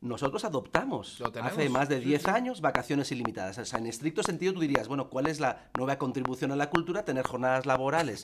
[0.00, 2.28] Nosotros adoptamos hace más de Sí, 10 sí.
[2.30, 3.56] años vacaciones ilimitadas.
[3.56, 6.68] O sea, en estricto sentido tú dirías, bueno, ¿cuál es la nueva contribución a la
[6.68, 7.06] cultura?
[7.06, 8.22] Tener jornadas laborales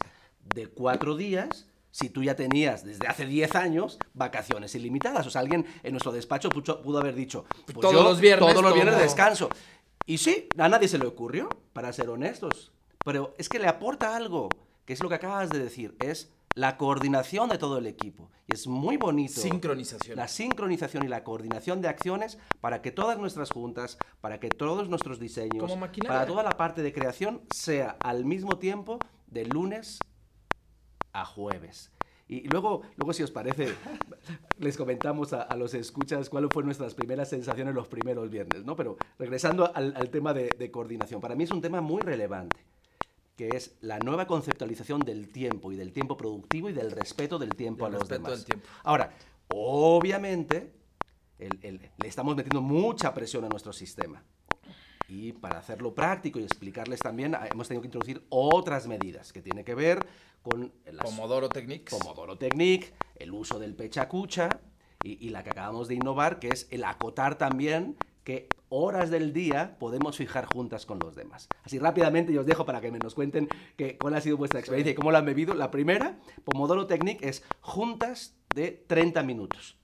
[0.55, 5.26] de cuatro días si tú ya tenías desde hace 10 años vacaciones ilimitadas.
[5.26, 8.62] O sea, alguien en nuestro despacho pudo haber dicho, pues Todos yo los viernes todos
[8.62, 9.48] los viernes descanso.
[10.07, 12.72] Y sí, a nadie se le ocurrió, para ser honestos.
[13.05, 14.48] Pero es que le aporta algo,
[14.85, 18.31] que es lo que acabas de decir, es la coordinación de todo el equipo.
[18.46, 19.40] Y es muy bonito.
[19.40, 20.16] Sincronización.
[20.16, 24.88] La sincronización y la coordinación de acciones para que todas nuestras juntas, para que todos
[24.88, 25.72] nuestros diseños,
[26.07, 28.98] para toda la parte de creación sea al mismo tiempo
[29.29, 30.00] de lunes
[31.12, 31.90] a jueves.
[32.28, 33.74] Y luego, luego si os parece,
[34.58, 38.76] les comentamos a, a los escuchas cuáles fueron nuestras primeras sensaciones los primeros viernes, ¿no?
[38.76, 42.56] Pero regresando al, al tema de, de coordinación, para mí es un tema muy relevante,
[43.36, 47.56] que es la nueva conceptualización del tiempo y del tiempo productivo y del respeto del
[47.56, 48.44] tiempo a los demás.
[48.44, 48.66] tiempo.
[48.84, 49.12] Ahora,
[49.48, 50.72] obviamente,
[51.38, 54.22] el- el- le estamos metiendo mucha presión a nuestro sistema.
[55.08, 59.42] Y para hacerlo práctico y explicarles también, ah, hemos tenido que introducir otras medidas que
[59.42, 60.06] tiene que ver
[60.42, 61.96] con las Pomodoro Techniques.
[61.96, 64.61] Pomodoro Technique, el uso del pecha-cucha
[65.03, 69.33] y, y la que acabamos de innovar, que es el acotar también que horas del
[69.33, 71.48] día podemos fijar juntas con los demás.
[71.64, 74.61] Así rápidamente yo os dejo para que me nos cuenten que, cuál ha sido vuestra
[74.61, 75.55] experiencia y cómo la han bebido.
[75.55, 79.76] La primera, Pomodoro Technique, es juntas de 30 minutos.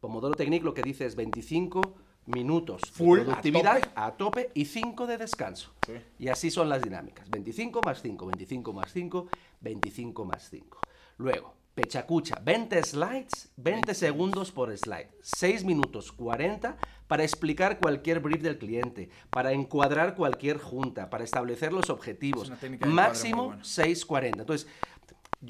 [0.00, 1.94] Pomodoro Technique lo que dice es 25
[2.26, 3.92] minutos Full, de a productividad tope.
[3.94, 5.72] a tope y 5 de descanso.
[5.86, 5.94] Sí.
[6.18, 7.28] Y así son las dinámicas.
[7.30, 9.28] 25 más 5, 25 más 5,
[9.60, 10.80] 25 más 5.
[11.18, 15.08] Luego, pechacucha, 20 slides, 20 segundos por slide.
[15.22, 21.72] 6 minutos 40 para explicar cualquier brief del cliente, para encuadrar cualquier junta, para establecer
[21.72, 22.50] los objetivos.
[22.86, 23.62] Máximo buena.
[23.62, 24.40] 6.40.
[24.40, 24.66] Entonces,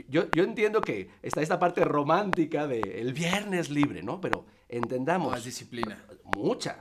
[0.09, 4.20] yo, yo entiendo que está esta parte romántica de el viernes libre, ¿no?
[4.20, 6.02] Pero entendamos Más disciplina.
[6.37, 6.78] mucha.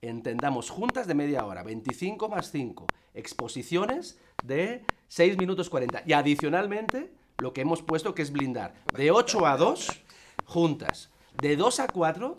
[0.00, 6.02] Entendamos juntas de media hora, 25 más 5, exposiciones de 6 minutos 40.
[6.06, 10.04] Y adicionalmente, lo que hemos puesto que es blindar, de 8 a 2,
[10.44, 11.10] juntas.
[11.42, 12.36] De 2 a 4,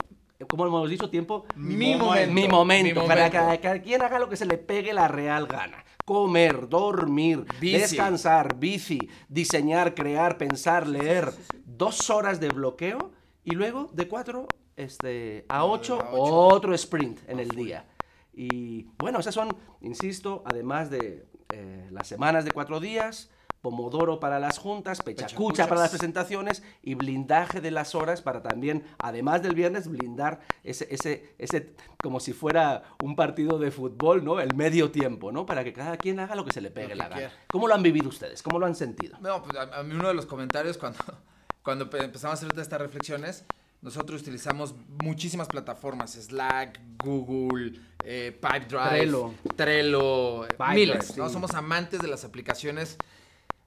[0.47, 2.33] como hemos dicho, tiempo Mi momento.
[2.33, 3.31] mi momento, Mi para momento.
[3.31, 5.83] que cada, cada quien haga lo que se le pegue la real gana.
[6.09, 7.77] Comer, dormir, Bici.
[7.77, 11.31] descansar, bici, diseñar, crear, pensar, leer.
[11.65, 13.11] Dos horas de bloqueo
[13.43, 16.21] y luego de 4 este, a 8 a ocho.
[16.23, 17.85] otro sprint en el día.
[18.33, 23.29] Y bueno, esas son, insisto, además de eh, las semanas de cuatro días,
[23.61, 25.67] Pomodoro para las juntas, Pechacucha Pechacuchas.
[25.67, 30.87] para las presentaciones y blindaje de las horas para también, además del viernes, blindar ese,
[30.91, 34.39] ese, ese, como si fuera un partido de fútbol, ¿no?
[34.39, 35.45] El medio tiempo, ¿no?
[35.45, 37.31] Para que cada quien haga lo que se le pegue la gana.
[37.51, 38.41] ¿Cómo lo han vivido ustedes?
[38.41, 39.17] ¿Cómo lo han sentido?
[39.19, 40.99] No, pues a, mí uno de los comentarios cuando,
[41.63, 43.43] cuando pe- empezamos a hacer estas reflexiones,
[43.81, 49.33] nosotros utilizamos muchísimas plataformas, Slack, Google, eh, Pipedrive, Trello.
[49.55, 51.27] Trello, Pipedrive, miles, ¿no?
[51.27, 51.33] sí.
[51.33, 52.97] Somos amantes de las aplicaciones,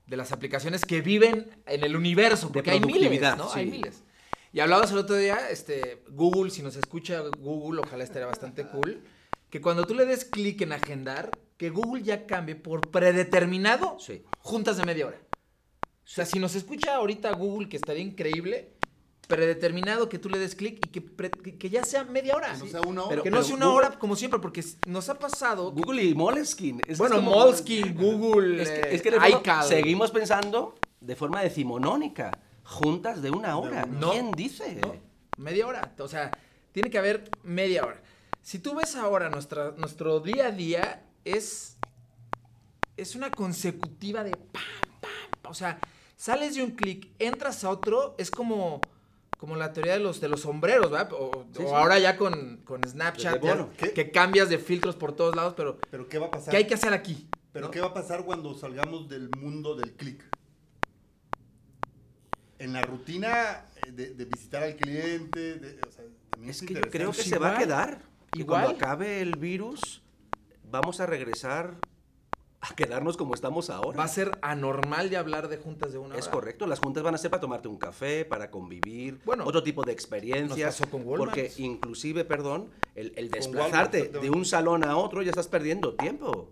[0.06, 3.48] de las aplicaciones que viven en el universo, De porque hay miles, ¿no?
[3.48, 3.60] sí.
[3.60, 4.02] Hay miles.
[4.52, 9.02] Y hablábamos el otro día, este, Google, si nos escucha Google, ojalá estaría bastante cool,
[9.48, 14.22] que cuando tú le des clic en agendar, que Google ya cambie por predeterminado Sí.
[14.38, 15.20] juntas de media hora.
[16.04, 18.72] O sea, si nos escucha ahorita Google, que estaría increíble,
[19.36, 22.52] predeterminado que tú le des clic y que, pre- que- que ya sea media hora.
[22.52, 23.08] Que no sea una hora.
[23.10, 25.70] Pero- que no sea una Google- hora como siempre, porque nos ha pasado.
[25.72, 26.78] Google y Moleskine.
[26.82, 29.64] Es que es bueno, como- Moleskine, Google, Es que, eh, es que iCal.
[29.66, 32.30] seguimos pensando de forma decimonónica,
[32.64, 33.84] juntas de una hora.
[33.84, 34.12] una hora.
[34.12, 34.74] ¿Quién dice?
[34.82, 34.94] No,
[35.38, 35.94] media hora.
[35.98, 36.30] O sea,
[36.72, 38.00] tiene que haber media hora.
[38.42, 41.76] Si tú ves ahora nuestra, nuestro día a día, es,
[42.96, 44.62] es una consecutiva de pam,
[45.00, 45.10] pam,
[45.42, 45.50] pam.
[45.50, 45.78] O sea,
[46.16, 48.80] sales de un clic, entras a otro, es como,
[49.42, 51.12] como la teoría de los, de los sombreros, ¿verdad?
[51.14, 51.74] O, Sí, o sí.
[51.74, 53.42] ahora ya con, con Snapchat,
[53.92, 56.52] que cambias de filtros por todos lados, pero Pero ¿qué va a pasar?
[56.52, 57.26] ¿qué hay que hacer aquí?
[57.52, 57.72] Pero ¿no?
[57.72, 60.22] ¿qué va a pasar cuando salgamos del mundo del clic?
[62.60, 66.68] En la rutina eh, de, de visitar al cliente, de- o sea, también Es es
[66.68, 68.00] que yo creo que Pues se va a quedar.
[68.34, 68.62] Y igual.
[68.62, 70.02] cuando acabe el virus,
[70.70, 71.78] vamos a regresar
[72.62, 73.98] a quedarnos como estamos ahora.
[73.98, 76.18] Va a ser anormal de hablar de juntas de una hora.
[76.18, 79.62] Es correcto, las juntas van a ser para tomarte un café, para convivir, Bueno, otro
[79.64, 80.80] tipo de experiencias.
[80.80, 81.30] nos pasó con Walmart.
[81.30, 85.94] Porque inclusive, perdón, el, el desplazarte Walmart, de un salón a otro ya estás perdiendo
[85.94, 86.50] tiempo.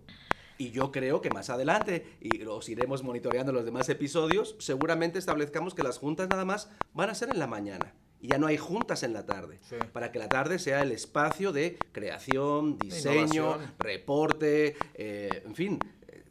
[0.59, 5.75] Y yo creo que más adelante, y los iremos monitoreando los demás episodios, seguramente establezcamos
[5.75, 7.95] que las juntas nada más van a ser en la mañana.
[8.23, 9.59] Y ya no hay juntas en la tarde.
[9.63, 9.77] Sí.
[9.95, 13.23] Para que la tarde sea el espacio de creación, diseño,
[13.55, 13.75] innovación.
[13.79, 15.79] reporte, eh, en fin,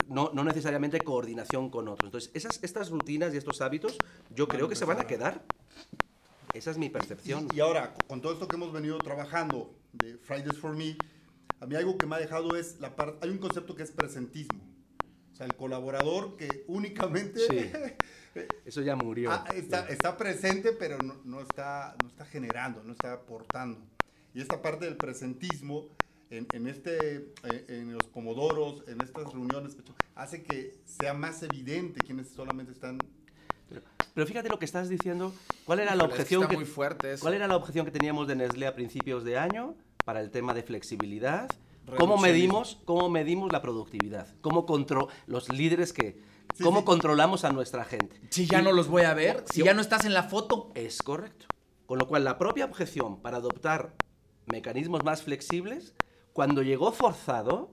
[0.10, 2.08] no, no necesariamente coordinación con otros.
[2.08, 3.98] Entonces, esas, estas rutinas y estos hábitos,
[4.36, 5.44] yo creo que se van a quedar.
[6.54, 7.48] Esa es mi percepción.
[7.54, 10.98] Y, y ahora, con todo esto que hemos venido trabajando de Fridays for Me,
[11.60, 13.92] a mí algo que me ha dejado es la parte, hay un concepto que es
[13.92, 14.64] presentismo.
[15.32, 17.72] O sea, el colaborador que únicamente Sí.
[18.66, 19.32] Eso ya murió.
[19.32, 23.82] ah, está, está presente, pero no, no está, no está generando, no está aportando.
[24.34, 25.90] Y esta parte del presentismo
[26.30, 29.76] en, en este, eh, en los pomodoros, en estas reuniones,
[30.16, 33.00] hace que sea más evidente quienes solamente están
[34.14, 35.34] Pero fíjate lo que estás diciendo.
[35.66, 37.16] ¿Cuál era la objeción que, muy fuerte.
[37.20, 40.54] ¿Cuál era la objeción que teníamos de Nestlé a principios de año para el tema
[40.54, 41.50] de flexibilidad?
[41.98, 44.28] ¿Cómo medimos, cómo medimos la productividad?
[44.42, 46.22] ¿Cómo contro los líderes que
[46.56, 46.86] Sí, cómo sí.
[46.86, 48.20] controlamos a nuestra gente?
[48.30, 50.24] Si ya Y- no los voy a ver, si yo- ya no estás en la
[50.24, 50.72] foto.
[50.76, 51.48] Es correcto.
[51.88, 53.96] Con lo cual, la propia objeción para adoptar
[54.46, 55.96] mecanismos más flexibles,
[56.40, 57.70] cuando llegó forzado,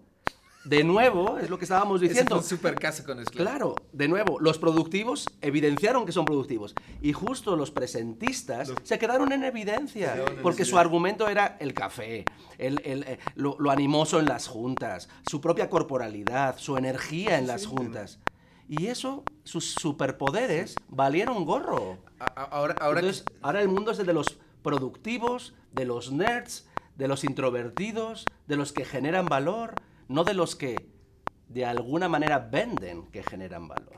[0.65, 2.39] de nuevo, es lo que estábamos diciendo.
[2.39, 3.41] un super caso con Nestlé.
[3.41, 6.75] Claro, de nuevo, los productivos evidenciaron que son productivos.
[7.01, 10.15] Y justo los presentistas Los- se quedaron en evidencia.
[10.15, 12.25] quedaron en porque su argumento era el café,
[12.59, 17.47] el- el, eh, lo, lo animoso en las juntas, su propia corporalidad, su energía en
[17.47, 18.19] las juntas.
[18.69, 21.99] Y eso, sus superpoderes, valieron gorro.
[22.35, 27.09] Ahora, ahora Entonces, ahora el mundo es el de los productivos, de los nerds, de
[27.09, 29.75] los introvertidos, de los que generan valor,
[30.09, 30.89] no de los que
[31.49, 33.93] de alguna manera venden que generan valor.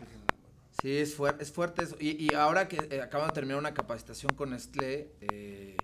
[0.83, 1.97] Sí, es, fuer- es fuerte eso.
[1.99, 5.77] Y, y ahora que eh, acabo de terminar una capacitación con Nestlé, eh,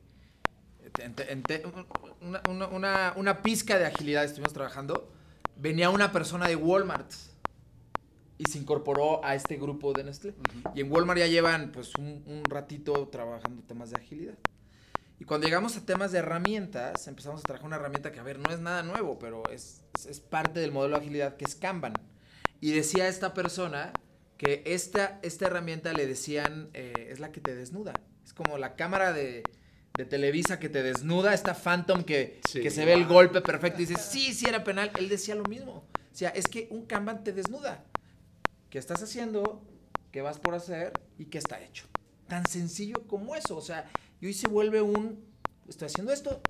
[2.48, 5.10] una- una pizca de agilidad estuvimos trabajando,
[5.56, 7.10] venía una persona de Walmart
[8.38, 10.34] y se incorporó a este grupo de Nestlé.
[10.74, 14.34] Y en Walmart ya llevan pues un, un ratito trabajando temas de agilidad.
[15.18, 18.38] Y cuando llegamos a temas de herramientas, empezamos a trabajar una herramienta que, a ver,
[18.38, 21.54] no es nada nuevo, pero es, es- es parte del modelo de agilidad que es
[21.54, 21.94] Kanban.
[22.60, 23.92] Y decía esta persona
[24.38, 27.92] que esta, esta herramienta le decían, eh, es la que te desnuda.
[28.24, 29.44] Es como la cámara de,
[29.96, 32.60] de Televisa que te desnuda, esta Phantom que, Sí.
[32.60, 34.90] que se ve el golpe perfecto y dice, sí, sí era penal.
[34.98, 35.84] Él decía lo mismo.
[36.12, 37.84] O sea, es que un Kanban te desnuda.
[38.70, 39.62] ¿Qué estás haciendo?
[40.10, 40.92] ¿Qué vas por hacer?
[41.18, 41.86] ¿Y qué está hecho?
[42.26, 43.56] Tan sencillo como eso.
[43.56, 43.88] O sea,
[44.24, 45.22] y hoy se vuelve un,
[45.68, 46.40] estoy haciendo esto,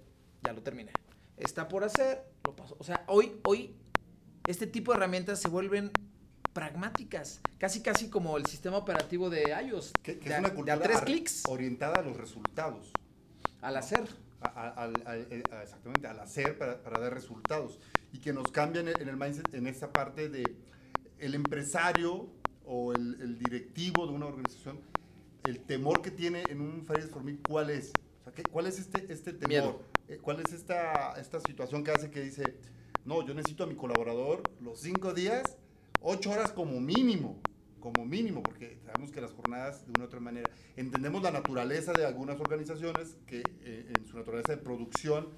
[0.44, 0.92] ya lo terminé.
[1.36, 2.76] Está por hacer, lo paso.
[2.78, 3.74] O sea, hoy, hoy,
[4.46, 5.90] este tipo de herramientas se vuelven
[6.52, 7.40] pragmáticas.
[7.58, 9.90] Casi, casi como el sistema operativo de iOS.
[10.04, 12.92] Que, que de, es una de cultura a tres clics orientada a los resultados.
[13.60, 14.04] al hacer.
[14.40, 17.80] a- a- eh, a- exactamente, al hacer para, para dar resultados.
[18.12, 20.44] Y que nos cambian en el mindset en esta parte de
[21.18, 22.28] el empresario
[22.66, 24.78] o el, el directivo de una organización,
[25.44, 27.92] el temor que tiene en un Fridays for Me, ¿cuál es?
[28.20, 29.48] O sea, ¿qué- ¿Cuál es este, este temor?
[29.48, 29.82] Miedo.
[30.08, 32.42] Eh, ¿Cuál es esta, esta situación que hace que dice,
[33.04, 35.56] no, yo necesito a mi colaborador los cinco días,
[36.00, 37.40] ocho horas como mínimo?
[37.80, 41.92] como mínimo, porque sabemos que las jornadas de una u otra manera, entendemos la naturaleza
[41.92, 45.28] de algunas organizaciones que eh, en su naturaleza de producción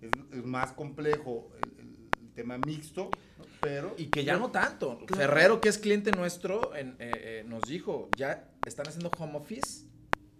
[0.00, 3.44] es, es más complejo el, el- el tema mixto, ¿no?
[3.62, 3.94] Pero...
[3.96, 4.98] Y que ya no tanto.
[5.06, 5.16] Claro.
[5.16, 9.86] Ferrero, que es cliente nuestro, en- eh, eh, nos dijo, ya están haciendo home office.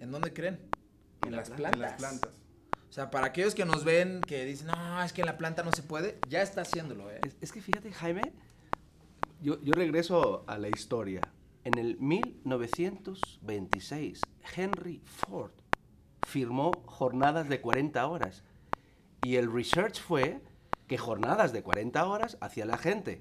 [0.01, 0.59] ¿En dónde creen?
[1.23, 1.77] En, En las la- plantas.
[1.77, 2.31] En las plantas.
[2.91, 5.63] O sea, para aquellos que nos ven, que dicen, no, es que en la planta
[5.63, 7.21] no se puede, ya está haciéndolo, ¿eh?
[7.27, 8.35] Es, es que fíjate, Jaime,
[9.41, 11.23] yo, yo regreso a la historia.
[11.65, 14.21] En el 1926,
[14.57, 15.53] Henry Ford
[16.27, 18.43] firmó jornadas de 40 horas.
[19.23, 20.41] Y el research fue
[20.93, 23.19] que jornadas de 40 horas hacía la gente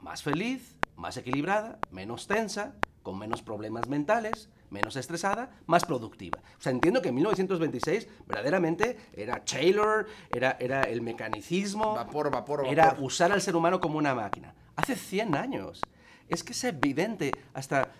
[0.00, 6.40] más feliz, más equilibrada, menos tensa, con menos problemas mentales, menos estresada, más productiva.
[6.58, 12.62] O sea, entiendo que en 1926 verdaderamente era Taylor, era, era el mecanicismo, Vapor, vapor,
[12.62, 12.72] vapor.
[12.72, 14.56] era usar al ser humano como una máquina.
[14.74, 15.82] Hace 100 años.
[16.26, 17.92] Es que es evidente, hasta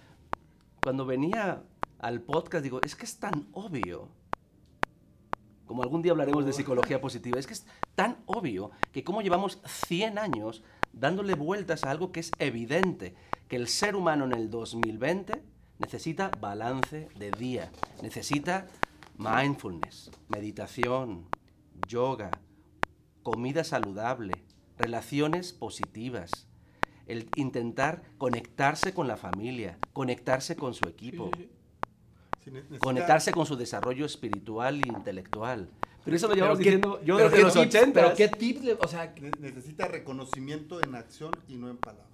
[0.82, 1.62] cuando venía
[2.00, 4.08] al podcast, digo, es que es tan obvio.
[5.72, 9.58] Como algún día hablaremos de psicología positiva, es que es tan obvio que como llevamos
[9.64, 13.14] 100 años dándole vueltas a algo que es evidente,
[13.48, 15.42] que el ser humano en el 2020
[15.78, 18.66] necesita balance de día, necesita
[19.16, 21.30] mindfulness, meditación,
[21.88, 22.30] yoga,
[23.22, 24.44] comida saludable,
[24.76, 26.48] relaciones positivas,
[27.06, 31.48] el intentar conectarse con la familia, conectarse con su equipo, Sí,
[32.78, 35.68] conectarse con su desarrollo espiritual e intelectual.
[36.04, 37.92] Pero eso lo Pero llevamos qué- diciendo yo pero desde qué los tips- 80.
[38.02, 42.08] Pero qué tips, le- o sea, ne- necesita reconocimiento en acción y no en palabra.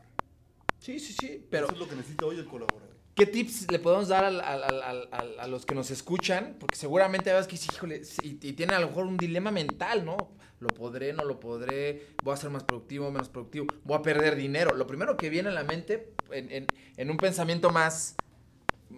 [0.79, 2.89] sí, sí, sí, pero Eso es lo que necesita hoy el colaborador.
[3.15, 6.57] ¿qué tips le podemos dar al- a los que nos escuchan?
[6.61, 10.05] Porque seguramente ves que, sí, híjole, sí, y tienen a lo mejor un dilema mental,
[10.05, 10.17] ¿no?
[10.61, 14.37] Lo podré, no lo podré, voy a ser más productivo, menos productivo, voy a perder
[14.37, 14.75] dinero.
[14.75, 18.15] Lo primero que viene a la mente, en, en- en un pensamiento más,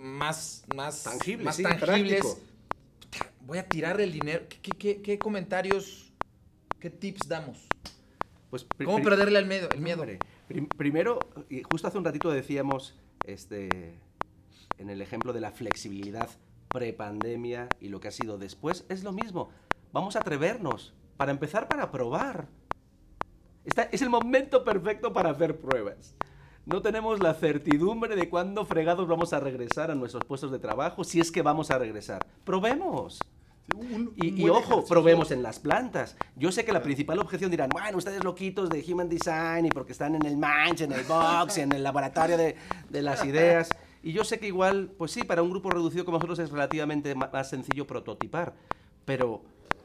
[0.01, 3.31] más, más Tangible, más sí, tangible es, práctico.
[3.41, 4.45] voy a tirarle el dinero.
[4.49, 6.13] ¿Qué, qué- qué- comentarios,
[6.79, 7.67] qué tips damos?
[8.49, 9.69] Pues, ¿Cómo perderle el miedo?
[9.73, 10.05] El miedo.
[10.49, 11.19] prim- primero,
[11.71, 13.95] justo hace un ratito decíamos, este,
[14.79, 16.29] en el ejemplo de la flexibilidad
[16.69, 19.51] prepandemia y lo que ha sido después, es lo mismo.
[19.93, 22.49] Vamos a atrevernos, para empezar, para probar.
[23.65, 26.15] Esta- es el momento perfecto para hacer pruebas.
[26.67, 31.03] No tenemos la certidumbre de cuándo fregados vamos a regresar a nuestros puestos de trabajo,
[31.05, 32.25] si es que vamos a regresar.
[32.45, 33.19] Probemos.
[33.71, 34.85] Sí, un- un Y, y ojo, ejercicio.
[34.89, 36.17] probemos en las plantas.
[36.37, 39.93] Yo sé que la principal objeción dirán, bueno, ustedes loquitos de Human Design y porque
[39.93, 42.57] están en el Manch, en el Box, en el laboratorio de,
[42.89, 43.69] de las ideas.
[44.03, 47.15] Y yo sé que igual, pues sí, para un grupo reducido como nosotros es relativamente
[47.15, 48.55] más sencillo prototipar.
[49.05, 49.43] Pero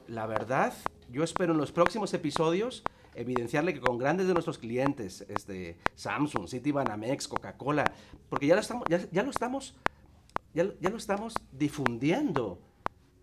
[0.07, 0.73] la verdad,
[1.11, 2.84] yo espero en los próximos episodios
[3.16, 7.91] evidenciarle que con grandes de nuestros clientes, este, Samsung, Citibanamex, Coca-Cola,
[8.30, 9.76] porque ya lo estamos, ya, ya lo estamos,
[10.53, 12.61] ya, lo- ya lo estamos difundiendo.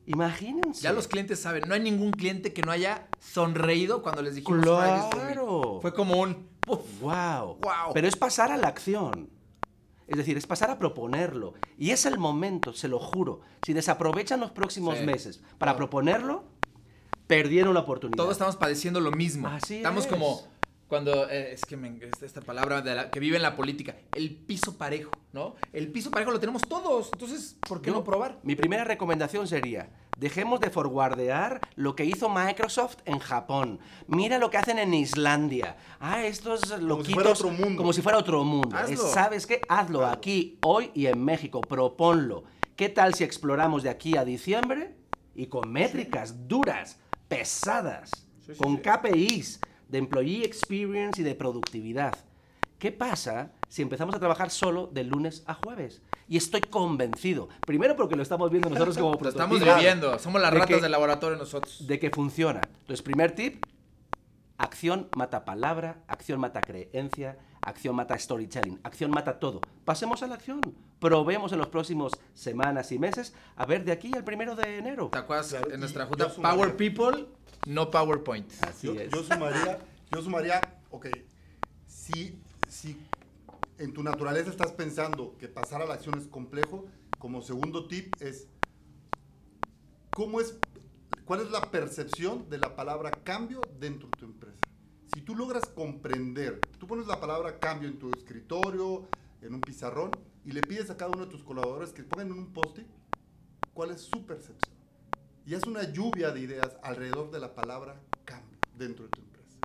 [0.07, 0.83] Imagínense.
[0.83, 4.63] Ya los clientes saben, no hay ningún cliente que no haya sonreído cuando les dijimos.
[4.63, 5.79] Claro.
[5.81, 6.81] Fue como un ¡puf!
[7.01, 7.59] Wow.
[7.63, 7.93] Guau.
[7.95, 9.31] Pero es pasar a la acción.
[10.09, 11.55] Es decir, es pasar a proponerlo.
[11.79, 13.41] Y es el momento, se lo juro.
[13.65, 15.07] Si desaprovechan los próximos Sí.
[15.07, 15.79] meses para No.
[15.79, 16.45] proponerlo,
[17.27, 18.17] perdieron la oportunidad.
[18.17, 19.49] Todos estamos padeciendo lo mismo.
[19.49, 20.11] Así estamos es.
[20.11, 20.43] como
[20.89, 24.35] cuando eh, es que me, esta, palabra de la- que vive en la política, el
[24.35, 25.55] piso parejo, ¿no?
[25.73, 27.09] El piso parejo lo tenemos todos.
[27.15, 28.39] Entonces, ¿por qué Yo- no probar?
[28.43, 33.81] Mi primera recomendación sería, dejemos de forwardear lo que hizo Microsoft en Japón.
[34.07, 35.79] Mira lo que hacen en Islandia.
[35.99, 37.07] Ah, estos loquitos.
[37.07, 37.77] si fuera otro mundo.
[37.79, 38.77] Como si fuera otro mundo.
[38.77, 38.93] Hazlo.
[38.95, 39.63] Es- ¿Sabes qué?
[39.71, 41.63] Hazlo aquí, hoy y en México.
[41.63, 42.45] Proponlo.
[42.77, 44.95] ¿Qué tal si exploramos de aquí a diciembre
[45.35, 46.99] y con métricas duras,
[47.39, 48.11] pesadas,
[48.47, 48.83] Sí, sí, con sí.
[48.83, 52.15] KPIs de Employee Experience y de productividad?
[52.79, 56.03] ¿Qué pasa si empezamos a trabajar solo de lunes a jueves?
[56.29, 60.19] Y estoy convencido, primero porque lo estamos viendo nosotros como Lo estamos viviendo.
[60.19, 61.87] Somos las De ratas que- del laboratorio nosotros.
[61.87, 62.61] de que funciona.
[62.81, 63.65] Entonces, primer tip,
[64.67, 69.61] acción mata palabra, acción mata creencia, acción mata storytelling, acción mata todo.
[69.85, 70.61] Pasemos a la acción.
[71.01, 75.09] Probemos en los próximos semanas y meses a ver de aquí al primero de enero.
[75.11, 76.31] ¿Te acuerdas Claro, en nuestra junta?
[76.31, 77.27] sumaría- Power People,
[77.67, 78.51] no PowerPoint.
[78.63, 79.11] Así yo, es.
[79.11, 79.79] yo sumaría,
[80.13, 80.61] yo sumaría,
[80.91, 81.09] ok,
[81.89, 82.39] si,
[82.69, 82.97] si
[83.79, 86.87] en tu naturaleza estás pensando que pasar a la acción es complejo,
[87.19, 88.47] como segundo tip es,
[90.15, 90.57] ¿cómo es,
[91.33, 94.59] ¿cuál es la percepción de la palabra cambio dentro de tu empresa?
[95.15, 99.09] Si tú logras comprender, tú pones la palabra cambio en tu escritorio,
[99.41, 100.11] en un pizarrón,
[100.45, 102.87] y le pides a cada uno de tus colaboradores que pongan en un post-it
[103.73, 104.77] cuál es su percepción.
[105.47, 109.57] Y es una lluvia de ideas alrededor de la palabra cambio dentro de tu empresa.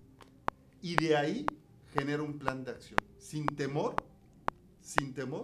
[0.82, 1.46] Y de ahí
[1.94, 3.00] genera un plan de acción.
[3.18, 3.94] Sin temor,
[4.80, 5.44] sin temor,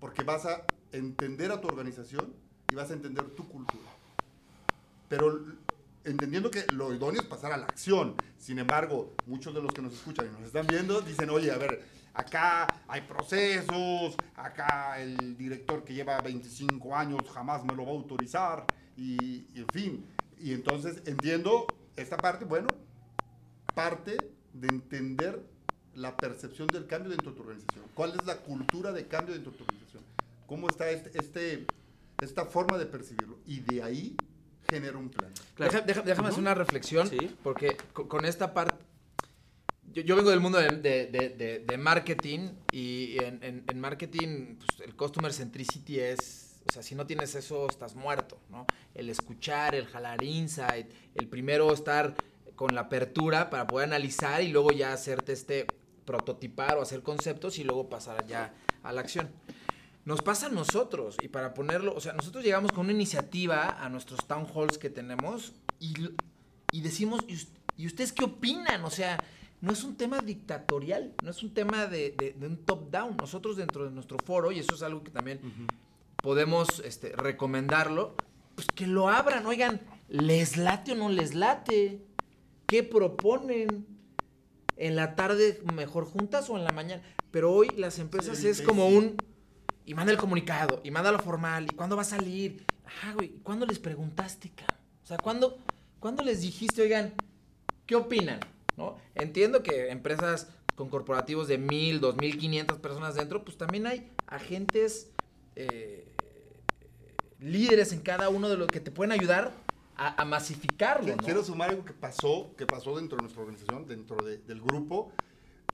[0.00, 2.34] porque vas a entender a tu organización
[2.72, 3.97] y vas a entender tu cultura.
[5.08, 5.44] Pero
[6.04, 8.14] entendiendo que lo idóneo es pasar a la acción.
[8.38, 11.58] Sin embargo, muchos de los que nos escuchan y nos están viendo dicen, oye, a
[11.58, 11.84] ver,
[12.14, 17.94] acá hay procesos, acá el director que lleva 25 años jamás me lo va a
[17.94, 20.06] autorizar, y, y en fin.
[20.40, 22.68] Y entonces entiendo esta parte, bueno,
[23.74, 24.16] parte
[24.52, 25.44] de entender
[25.94, 27.84] la percepción del cambio dentro de tu organización.
[27.94, 30.02] ¿Cuál es la cultura de cambio dentro de tu organización?
[30.46, 31.66] ¿Cómo está este, este-
[32.20, 33.38] esta forma de percibirlo?
[33.46, 34.16] Y de ahí
[34.70, 35.32] genera un plan.
[35.54, 35.72] Claro.
[35.72, 37.34] Deja- deja- déjame hacer una reflexión, Sí.
[37.42, 38.76] porque co- con, esta parte...
[39.92, 43.80] Yo, yo vengo del mundo de, de- de- de- de marketing y en, en- en
[43.80, 48.66] marketing pues, el customer centricity es, o sea, si no tienes eso estás muerto, ¿no?
[48.94, 52.14] El escuchar, el jalar insight, el primero estar
[52.54, 55.66] con la apertura para poder analizar y luego ya hacerte este
[56.04, 58.52] prototipar o hacer conceptos y luego pasar ya
[58.82, 59.30] a la acción.
[60.08, 63.90] Nos pasa a nosotros y para ponerlo, o sea, nosotros llegamos con una iniciativa a
[63.90, 65.92] nuestros town halls que tenemos y,
[66.72, 67.36] y decimos, ¿y,
[67.76, 68.82] y ustedes qué opinan?
[68.86, 69.22] O sea,
[69.60, 73.18] no es un tema dictatorial, no es un tema de, de- de un top-down.
[73.18, 75.40] Nosotros dentro de nuestro foro, y eso es algo que también
[76.22, 78.14] podemos este, recomendarlo,
[78.54, 82.00] pues que lo abran, oigan, ¿les late o no les late?
[82.66, 83.86] ¿Qué proponen?
[84.78, 87.02] ¿En la tarde mejor juntas o en la mañana?
[87.30, 89.16] Pero hoy las empresas Sí, es como un...
[89.88, 92.66] Y manda el comunicado, y manda lo formal, y cuándo va a salir.
[93.02, 94.76] Ah, güey, ¿cuándo les preguntaste, cabrón?
[95.02, 95.56] O sea, ¿cuándo,
[95.98, 97.14] ¿cuándo les dijiste, oigan,
[97.86, 98.38] qué opinan?
[98.76, 98.98] ¿No?
[99.14, 104.12] Entiendo que empresas con corporativos de mil, dos mil quinientas personas dentro, pues también hay
[104.26, 105.10] agentes
[105.56, 106.06] eh,
[107.40, 109.52] líderes en cada uno de los que te pueden ayudar
[109.96, 111.22] a, a masificarlo, ¿no?
[111.24, 115.12] Quiero sumar algo que pasó, que pasó dentro de nuestra organización, dentro de- del grupo.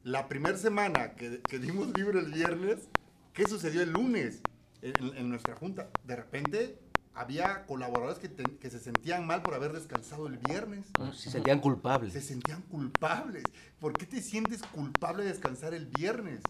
[0.05, 2.89] La primera semana que, que dimos libre el viernes,
[3.35, 4.41] ¿qué sucedió el lunes
[4.83, 5.91] en, en nuestra junta?
[6.05, 6.79] De repente
[7.15, 10.87] había colaboradores que, te- que se sentían mal por haber descansado el viernes.
[10.99, 11.13] ¿no?
[11.13, 12.13] Si sentían culpables.
[12.13, 13.45] Se sentían culpables.
[13.79, 16.41] ¿Por qué te sientes culpable de descansar el viernes?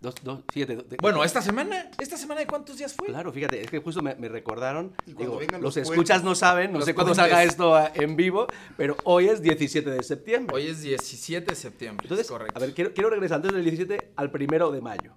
[0.00, 3.08] Dos, dos, fíjate, de- Bueno, esta semana, ¿esta semana de cuántos días fue?
[3.08, 4.92] Claro, fíjate, es que justo me, me recordaron.
[5.06, 7.90] Y cuando digo, vengan los, los escuchas no saben, no sé cuándo salga esto a-
[7.94, 10.54] en vivo, pero hoy es 17 de septiembre.
[10.54, 12.04] Hoy es 17 de septiembre.
[12.04, 12.56] Entonces, correcto.
[12.56, 15.14] a ver, quiero, quiero regresar antes del 17 al primero de mayo.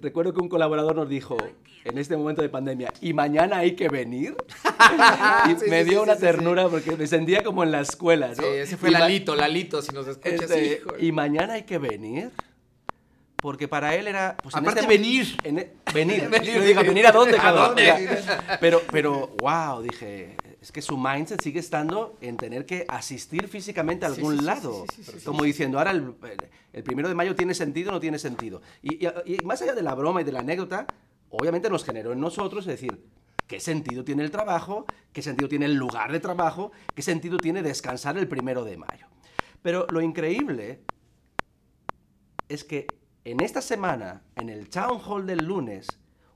[0.00, 1.36] Recuerdo que un colaborador nos dijo
[1.84, 4.36] en este momento de pandemia, ¿y mañana hay que venir?
[5.50, 6.26] y Sí, me dio sí, una sí, sí.
[6.26, 8.34] ternura porque me sentía como en la escuela, ¿no?
[8.34, 12.30] Sí, ese fue Y Lalito, Lalito, si nos escuchas, este, y mañana hay que venir.
[13.40, 14.36] Porque para él era.
[14.42, 15.36] Pues, Aparte, este- venir.
[15.44, 16.28] en e- venir.
[16.28, 16.52] Venir.
[16.54, 17.66] Yo dije, ¿venir a dónde, ¿A cabrón?
[17.68, 18.18] dónde?
[18.60, 20.34] Pero, pero, wow, dije.
[20.60, 24.44] Es que su mindset sigue estando en tener que asistir físicamente a algún sí, sí,
[24.44, 24.84] lado.
[24.90, 26.14] sí, como diciendo, ahora el,
[26.72, 28.60] el primero de mayo tiene sentido o no tiene sentido.
[28.82, 30.86] Y, y- y más allá de la broma y de la anécdota,
[31.30, 33.04] obviamente nos generó en nosotros decir,
[33.46, 34.84] ¿qué sentido tiene el trabajo?
[35.12, 36.72] ¿Qué sentido tiene el lugar de trabajo?
[36.94, 39.06] ¿Qué sentido tiene descansar el primero de mayo?
[39.62, 40.80] Pero lo increíble
[42.48, 42.86] es que
[43.24, 45.86] en esta semana, en el town hall del lunes,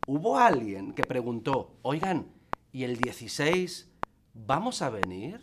[0.06, 2.26] hubo alguien que preguntó, oigan,
[2.72, 3.88] ¿y el 16
[4.35, 5.41] vamos a venir?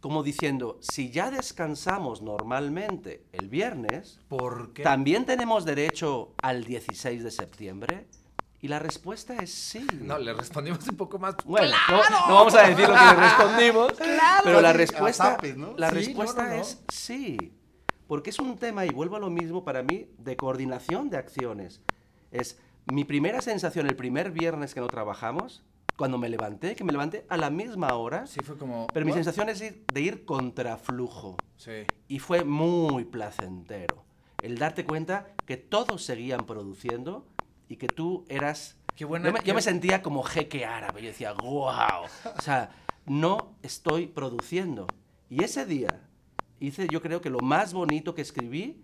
[0.00, 4.84] Como diciendo, si ya descansamos normalmente el viernes, ¿Por qué?
[4.84, 8.06] ¿también tenemos derecho al 16 de septiembre?
[8.60, 9.84] Y la respuesta es sí.
[10.00, 11.34] No, le respondimos un poco más.
[11.44, 13.92] Bueno, no, no vamos a decir lo que le respondimos,
[14.44, 15.74] pero la respuesta, zapes, ¿no?
[15.76, 16.54] la Sí, respuesta no.
[16.54, 17.52] es sí.
[18.06, 21.80] Porque es un tema, y vuelvo a lo mismo para mí, de coordinación de acciones.
[22.30, 25.62] Es mi primera sensación el primer viernes que no trabajamos,
[25.98, 28.86] cuando me levanté, que me levanté a la misma hora, Sí, fue como.
[28.94, 29.16] pero mi ¿what?
[29.18, 31.36] sensación es ir- de ir contra flujo.
[31.56, 31.84] Sí.
[32.06, 34.04] Y fue muy placentero.
[34.40, 37.26] El darte cuenta que todos seguían produciendo
[37.68, 38.76] y que tú eras...
[38.94, 41.02] Qué buena- yo, me, yo qué- me sentía como jeque árabe.
[41.02, 42.04] Yo decía, wow.
[42.38, 42.70] O sea,
[43.06, 44.86] no estoy produciendo.
[45.28, 46.00] Y ese día
[46.60, 48.82] hice yo creo que lo más bonito que escribí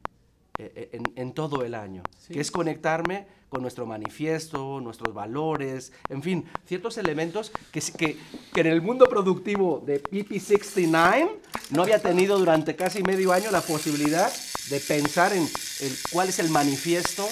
[0.58, 2.34] eh, eh, en, en todo el año, Sí.
[2.34, 8.18] que es conectarme con nuestro manifiesto, nuestros valores, en fin, ciertos elementos que, que,
[8.52, 11.30] que en el mundo productivo de PP69
[11.70, 14.28] no había tenido durante casi medio año la posibilidad
[14.70, 17.24] de pensar en el- cuál es el manifiesto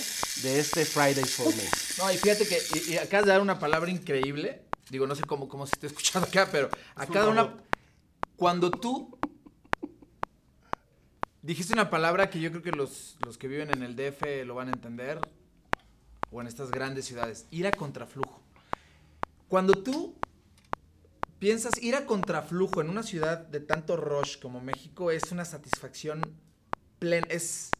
[0.44, 1.64] de este Fridays for Me.
[1.98, 2.58] No, y fíjate que
[2.88, 4.62] y, y acabas de dar una palabra increíble.
[4.90, 7.56] Digo, no sé cómo, cómo se está escuchando acá, pero acá de una.
[8.36, 9.18] Cuando tú
[11.42, 14.54] dijiste una palabra que yo creo que los, los que viven en el DF lo
[14.54, 15.18] van a entender,
[16.32, 18.40] o en estas grandes ciudades, ir a contraflujo.
[19.48, 20.16] Cuando tú
[21.38, 26.22] piensas ir a contraflujo en una ciudad de tanto rush como México, es una satisfacción
[26.98, 27.70] plena, es,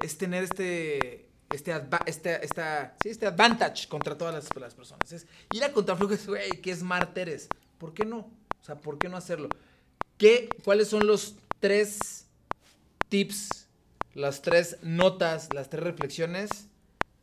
[0.00, 5.12] es tener este, este, esta, sí, este advantage contra todas las, las personas.
[5.12, 7.48] Es ir a contraflujo, es, güey, qué smart eres.
[7.76, 8.18] ¿Por qué no?
[8.18, 9.48] O sea, ¿por qué no hacerlo?
[10.16, 12.26] ¿Qué, ¿Cuáles son los tres
[13.08, 13.66] tips,
[14.14, 16.69] las tres notas, las tres reflexiones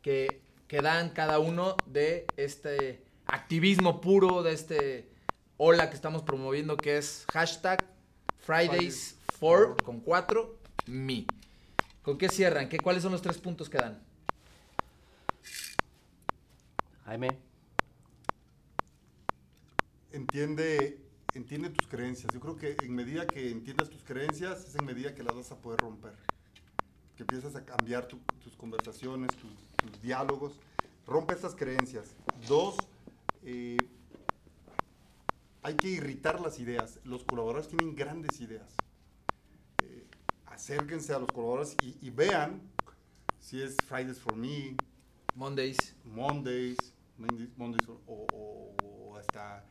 [0.02, 5.08] que, que dan cada uno de este activismo puro, de este
[5.56, 7.84] ola que estamos promoviendo, que es hashtag
[8.38, 11.26] Fridays for, con cuatro, me.
[12.02, 12.68] ¿Con qué cierran?
[12.68, 14.02] ¿Qué, ¿Cuáles son los tres puntos que dan?
[17.04, 17.38] Jaime,
[20.12, 20.98] entiende,
[21.34, 22.32] entiende tus creencias.
[22.32, 25.50] Yo creo que en medida que entiendas tus creencias, es en medida que las vas
[25.52, 26.12] a poder romper.
[27.16, 29.50] Que empiezas a cambiar tu- tus conversaciones, tus,
[30.02, 30.58] diálogos.
[31.06, 32.14] Rompe estas creencias.
[32.46, 32.76] Dos,
[33.42, 33.78] eh,
[35.62, 37.00] hay que irritar las ideas.
[37.04, 38.74] Los colaboradores tienen grandes ideas.
[39.82, 40.06] Eh,
[40.46, 42.60] acérquense a los colaboradores y, y vean
[43.40, 44.76] si es Fridays for Me,
[45.34, 45.94] Mondays.
[46.04, 46.76] Mondays,
[47.16, 48.74] Mondays, Mondays o, o-
[49.10, 49.64] o hasta,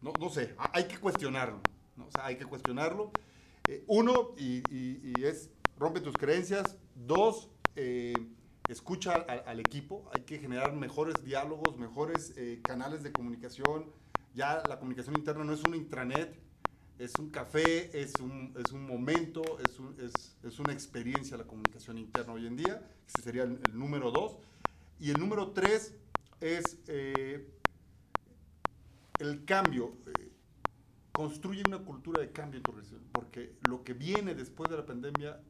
[0.00, 1.60] no, no sé, ha- hay que cuestionarlo,
[1.96, 2.06] ¿no?
[2.06, 3.10] O sea, hay que cuestionarlo.
[3.66, 6.76] Eh, uno, y, y- y es, rompe tus creencias.
[6.94, 8.14] Dos, eh,
[8.68, 13.86] escucha al, equipo, hay que generar mejores diálogos, mejores eh, canales de comunicación.
[14.34, 16.36] Ya la comunicación interna no es un intranet,
[16.98, 21.98] es un café, es un, es un momento, es, es- es una experiencia la comunicación
[21.98, 22.82] interna hoy en día.
[23.06, 24.36] Ese sería el, el número dos.
[24.98, 25.94] Y el número tres
[26.40, 27.48] es eh,
[29.18, 29.96] el cambio.
[30.18, 30.30] eh,
[31.12, 34.84] construye una cultura de cambio en tu organización, porque lo que viene después de la
[34.84, 35.40] pandemia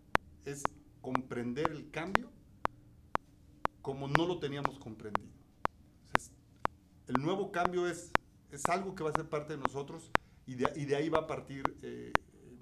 [0.44, 0.62] es
[1.00, 2.30] comprender el cambio
[3.84, 5.28] como no lo teníamos comprendido.
[7.06, 8.10] El nuevo cambio es,
[8.50, 10.10] es algo que va a ser parte de nosotros
[10.46, 12.10] y de, y de ahí va a partir eh,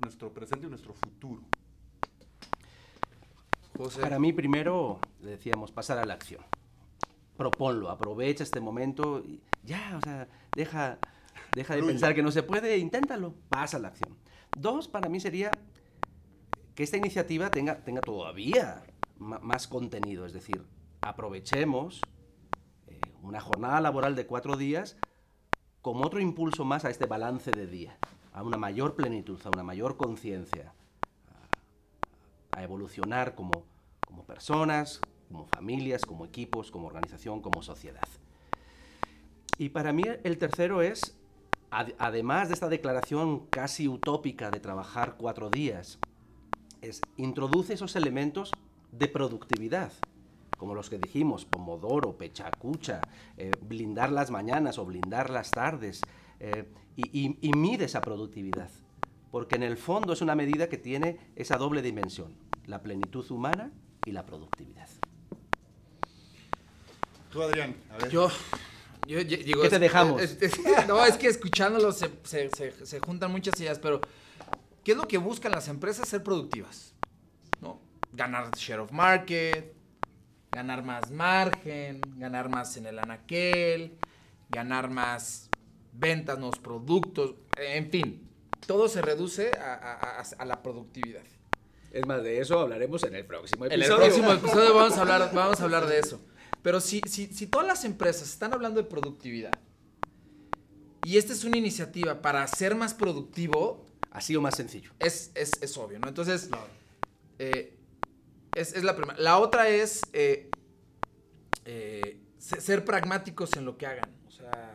[0.02, 1.42] nuestro presente y nuestro futuro.
[3.78, 4.00] José.
[4.00, 6.42] Para mí, primero, le decíamos, pasar a la acción.
[7.36, 10.98] Proponlo, aprovecha este momento y ya, o sea, deja,
[11.54, 14.18] deja de pensar que no se puede, inténtalo, pasa a la acción.
[14.58, 15.52] Dos, para mí sería
[16.74, 18.82] que esta iniciativa tenga, tenga todavía
[19.18, 20.66] más contenido, es decir,
[21.02, 22.00] aprovechemos
[22.86, 24.96] eh, una jornada laboral de cuatro días
[25.82, 27.98] como otro impulso más a este balance de día,
[28.32, 30.72] a una mayor plenitud, a una mayor conciencia,
[32.52, 33.64] a evolucionar como,
[34.06, 38.06] como personas, como familias, como equipos, como organización, como sociedad.
[39.58, 41.16] Y para mí el tercero es,
[41.70, 45.98] ad- además de esta declaración casi utópica de trabajar cuatro días,
[46.80, 48.52] es introduce esos elementos
[48.92, 49.92] de productividad.
[50.56, 53.00] Como los que dijimos, pomodoro, pechacucha,
[53.36, 56.00] eh, blindar las mañanas o blindar las tardes,
[56.40, 58.70] eh, y, y, y mide esa productividad.
[59.30, 62.34] Porque en el fondo es una medida que tiene esa doble dimensión,
[62.66, 63.72] la plenitud humana
[64.04, 64.88] y la productividad.
[67.30, 68.10] Tú, Adrián, a ver.
[68.10, 68.28] Yo,
[69.06, 70.20] yo, yo digo, ¿Qué te es- dejamos?
[70.20, 74.00] es- es- no, es que escuchándolo se, se- se- se juntan muchas ideas, pero
[74.84, 76.08] ¿qué es lo que buscan las empresas?
[76.08, 76.92] Ser productivas,
[77.60, 77.80] ¿no?
[78.12, 79.72] Ganar share of market,
[80.52, 83.96] ganar más margen, ganar más en el anaquel,
[84.50, 85.48] ganar más
[85.92, 88.28] ventas, nuevos productos, en fin,
[88.66, 91.22] todo se reduce a, a- a- a la productividad.
[91.90, 94.04] Es más, de eso hablaremos en el próximo En episodio.
[94.04, 96.20] el próximo episodio vamos a hablar, vamos a hablar de eso.
[96.62, 99.52] Pero si, si, si todas las empresas están hablando de productividad
[101.04, 104.90] y esta es una iniciativa para ser más productivo, Así o más sencillo.
[105.00, 106.06] es, es, es obvio, ¿no?
[106.08, 106.48] Entonces,
[107.38, 107.74] eh,
[108.54, 109.18] es, es la primera.
[109.18, 110.50] La otra es eh,
[111.64, 114.10] eh, se- ser pragmáticos en lo que hagan.
[114.26, 114.74] O sea,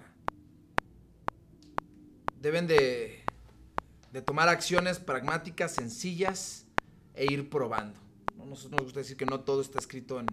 [2.39, 3.23] deben de,
[4.11, 6.65] de tomar acciones pragmáticas, sencillas
[7.13, 7.99] e ir probando.
[8.35, 8.45] ¿no?
[8.45, 10.27] Nosotros nos gusta decir que no todo está escrito en,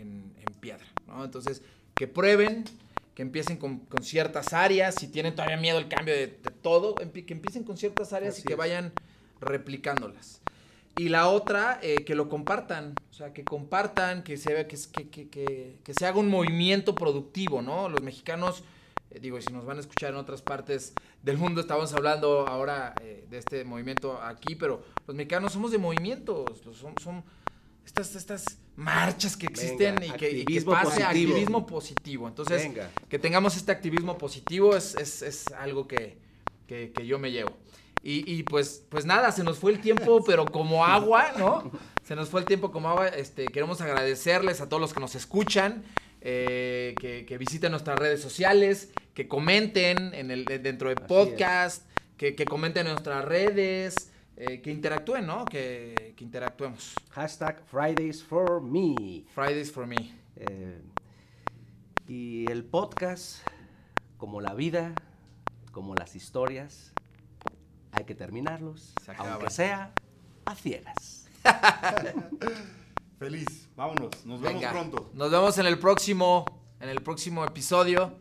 [0.00, 0.86] en- en piedra.
[1.06, 1.24] ¿no?
[1.24, 1.62] Entonces,
[1.94, 2.64] que prueben,
[3.14, 4.94] que empiecen con, con ciertas áreas.
[4.96, 8.42] Si tienen todavía miedo al cambio de, de todo, que empiecen con ciertas áreas Así
[8.42, 8.58] y que es.
[8.58, 8.92] vayan
[9.40, 10.42] replicándolas.
[10.98, 12.94] Y la otra, eh, que lo compartan.
[13.10, 16.94] O sea, que compartan, que se, vea- que, que, que, que- se haga un movimiento
[16.94, 17.88] productivo, ¿no?
[17.90, 18.62] Los mexicanos,
[19.10, 22.94] eh, digo, si nos van a escuchar en otras partes del mundo, estamos hablando ahora
[23.02, 26.60] eh, de este movimiento aquí, pero los mexicanos somos de movimientos.
[26.78, 27.24] Son, son
[27.84, 28.44] estas, estas
[28.74, 31.08] marchas que existen Venga, y, que, y que activismo pase positivo.
[31.08, 32.28] activismo positivo.
[32.28, 32.90] Entonces, Venga.
[33.08, 36.16] que tengamos este activismo positivo es, es- es algo que-
[36.66, 37.50] que yo me llevo.
[38.06, 41.72] Y, y pues, pues nada, se nos fue el tiempo, pero como agua, ¿no?
[42.04, 43.08] Se nos fue el tiempo como agua.
[43.08, 45.82] Este, queremos agradecerles a todos los que nos escuchan,
[46.20, 51.84] eh, que, que visiten nuestras redes sociales, que comenten en el, dentro de podcast,
[52.16, 55.44] que, que comenten en nuestras redes, eh, que interactúen, ¿no?
[55.44, 56.94] Que, que interactuemos.
[57.10, 59.24] Hashtag Fridays for me.
[59.34, 60.14] Fridays for me.
[60.36, 60.80] Eh,
[62.06, 63.44] y el podcast,
[64.16, 64.94] como la vida,
[65.72, 66.92] como las historias,
[67.96, 69.92] hay que terminarlos, Se aunque sea
[70.44, 71.26] a ciegas.
[73.18, 74.24] Feliz, vámonos.
[74.26, 75.10] Nos vemos Venga, pronto.
[75.14, 76.44] Nos vemos en el próximo,
[76.80, 78.18] en el próximo episodio,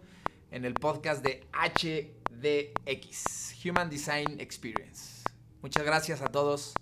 [0.52, 5.24] en el podcast de HDX, Human Design Experience.
[5.62, 6.74] Muchas gracias a todos.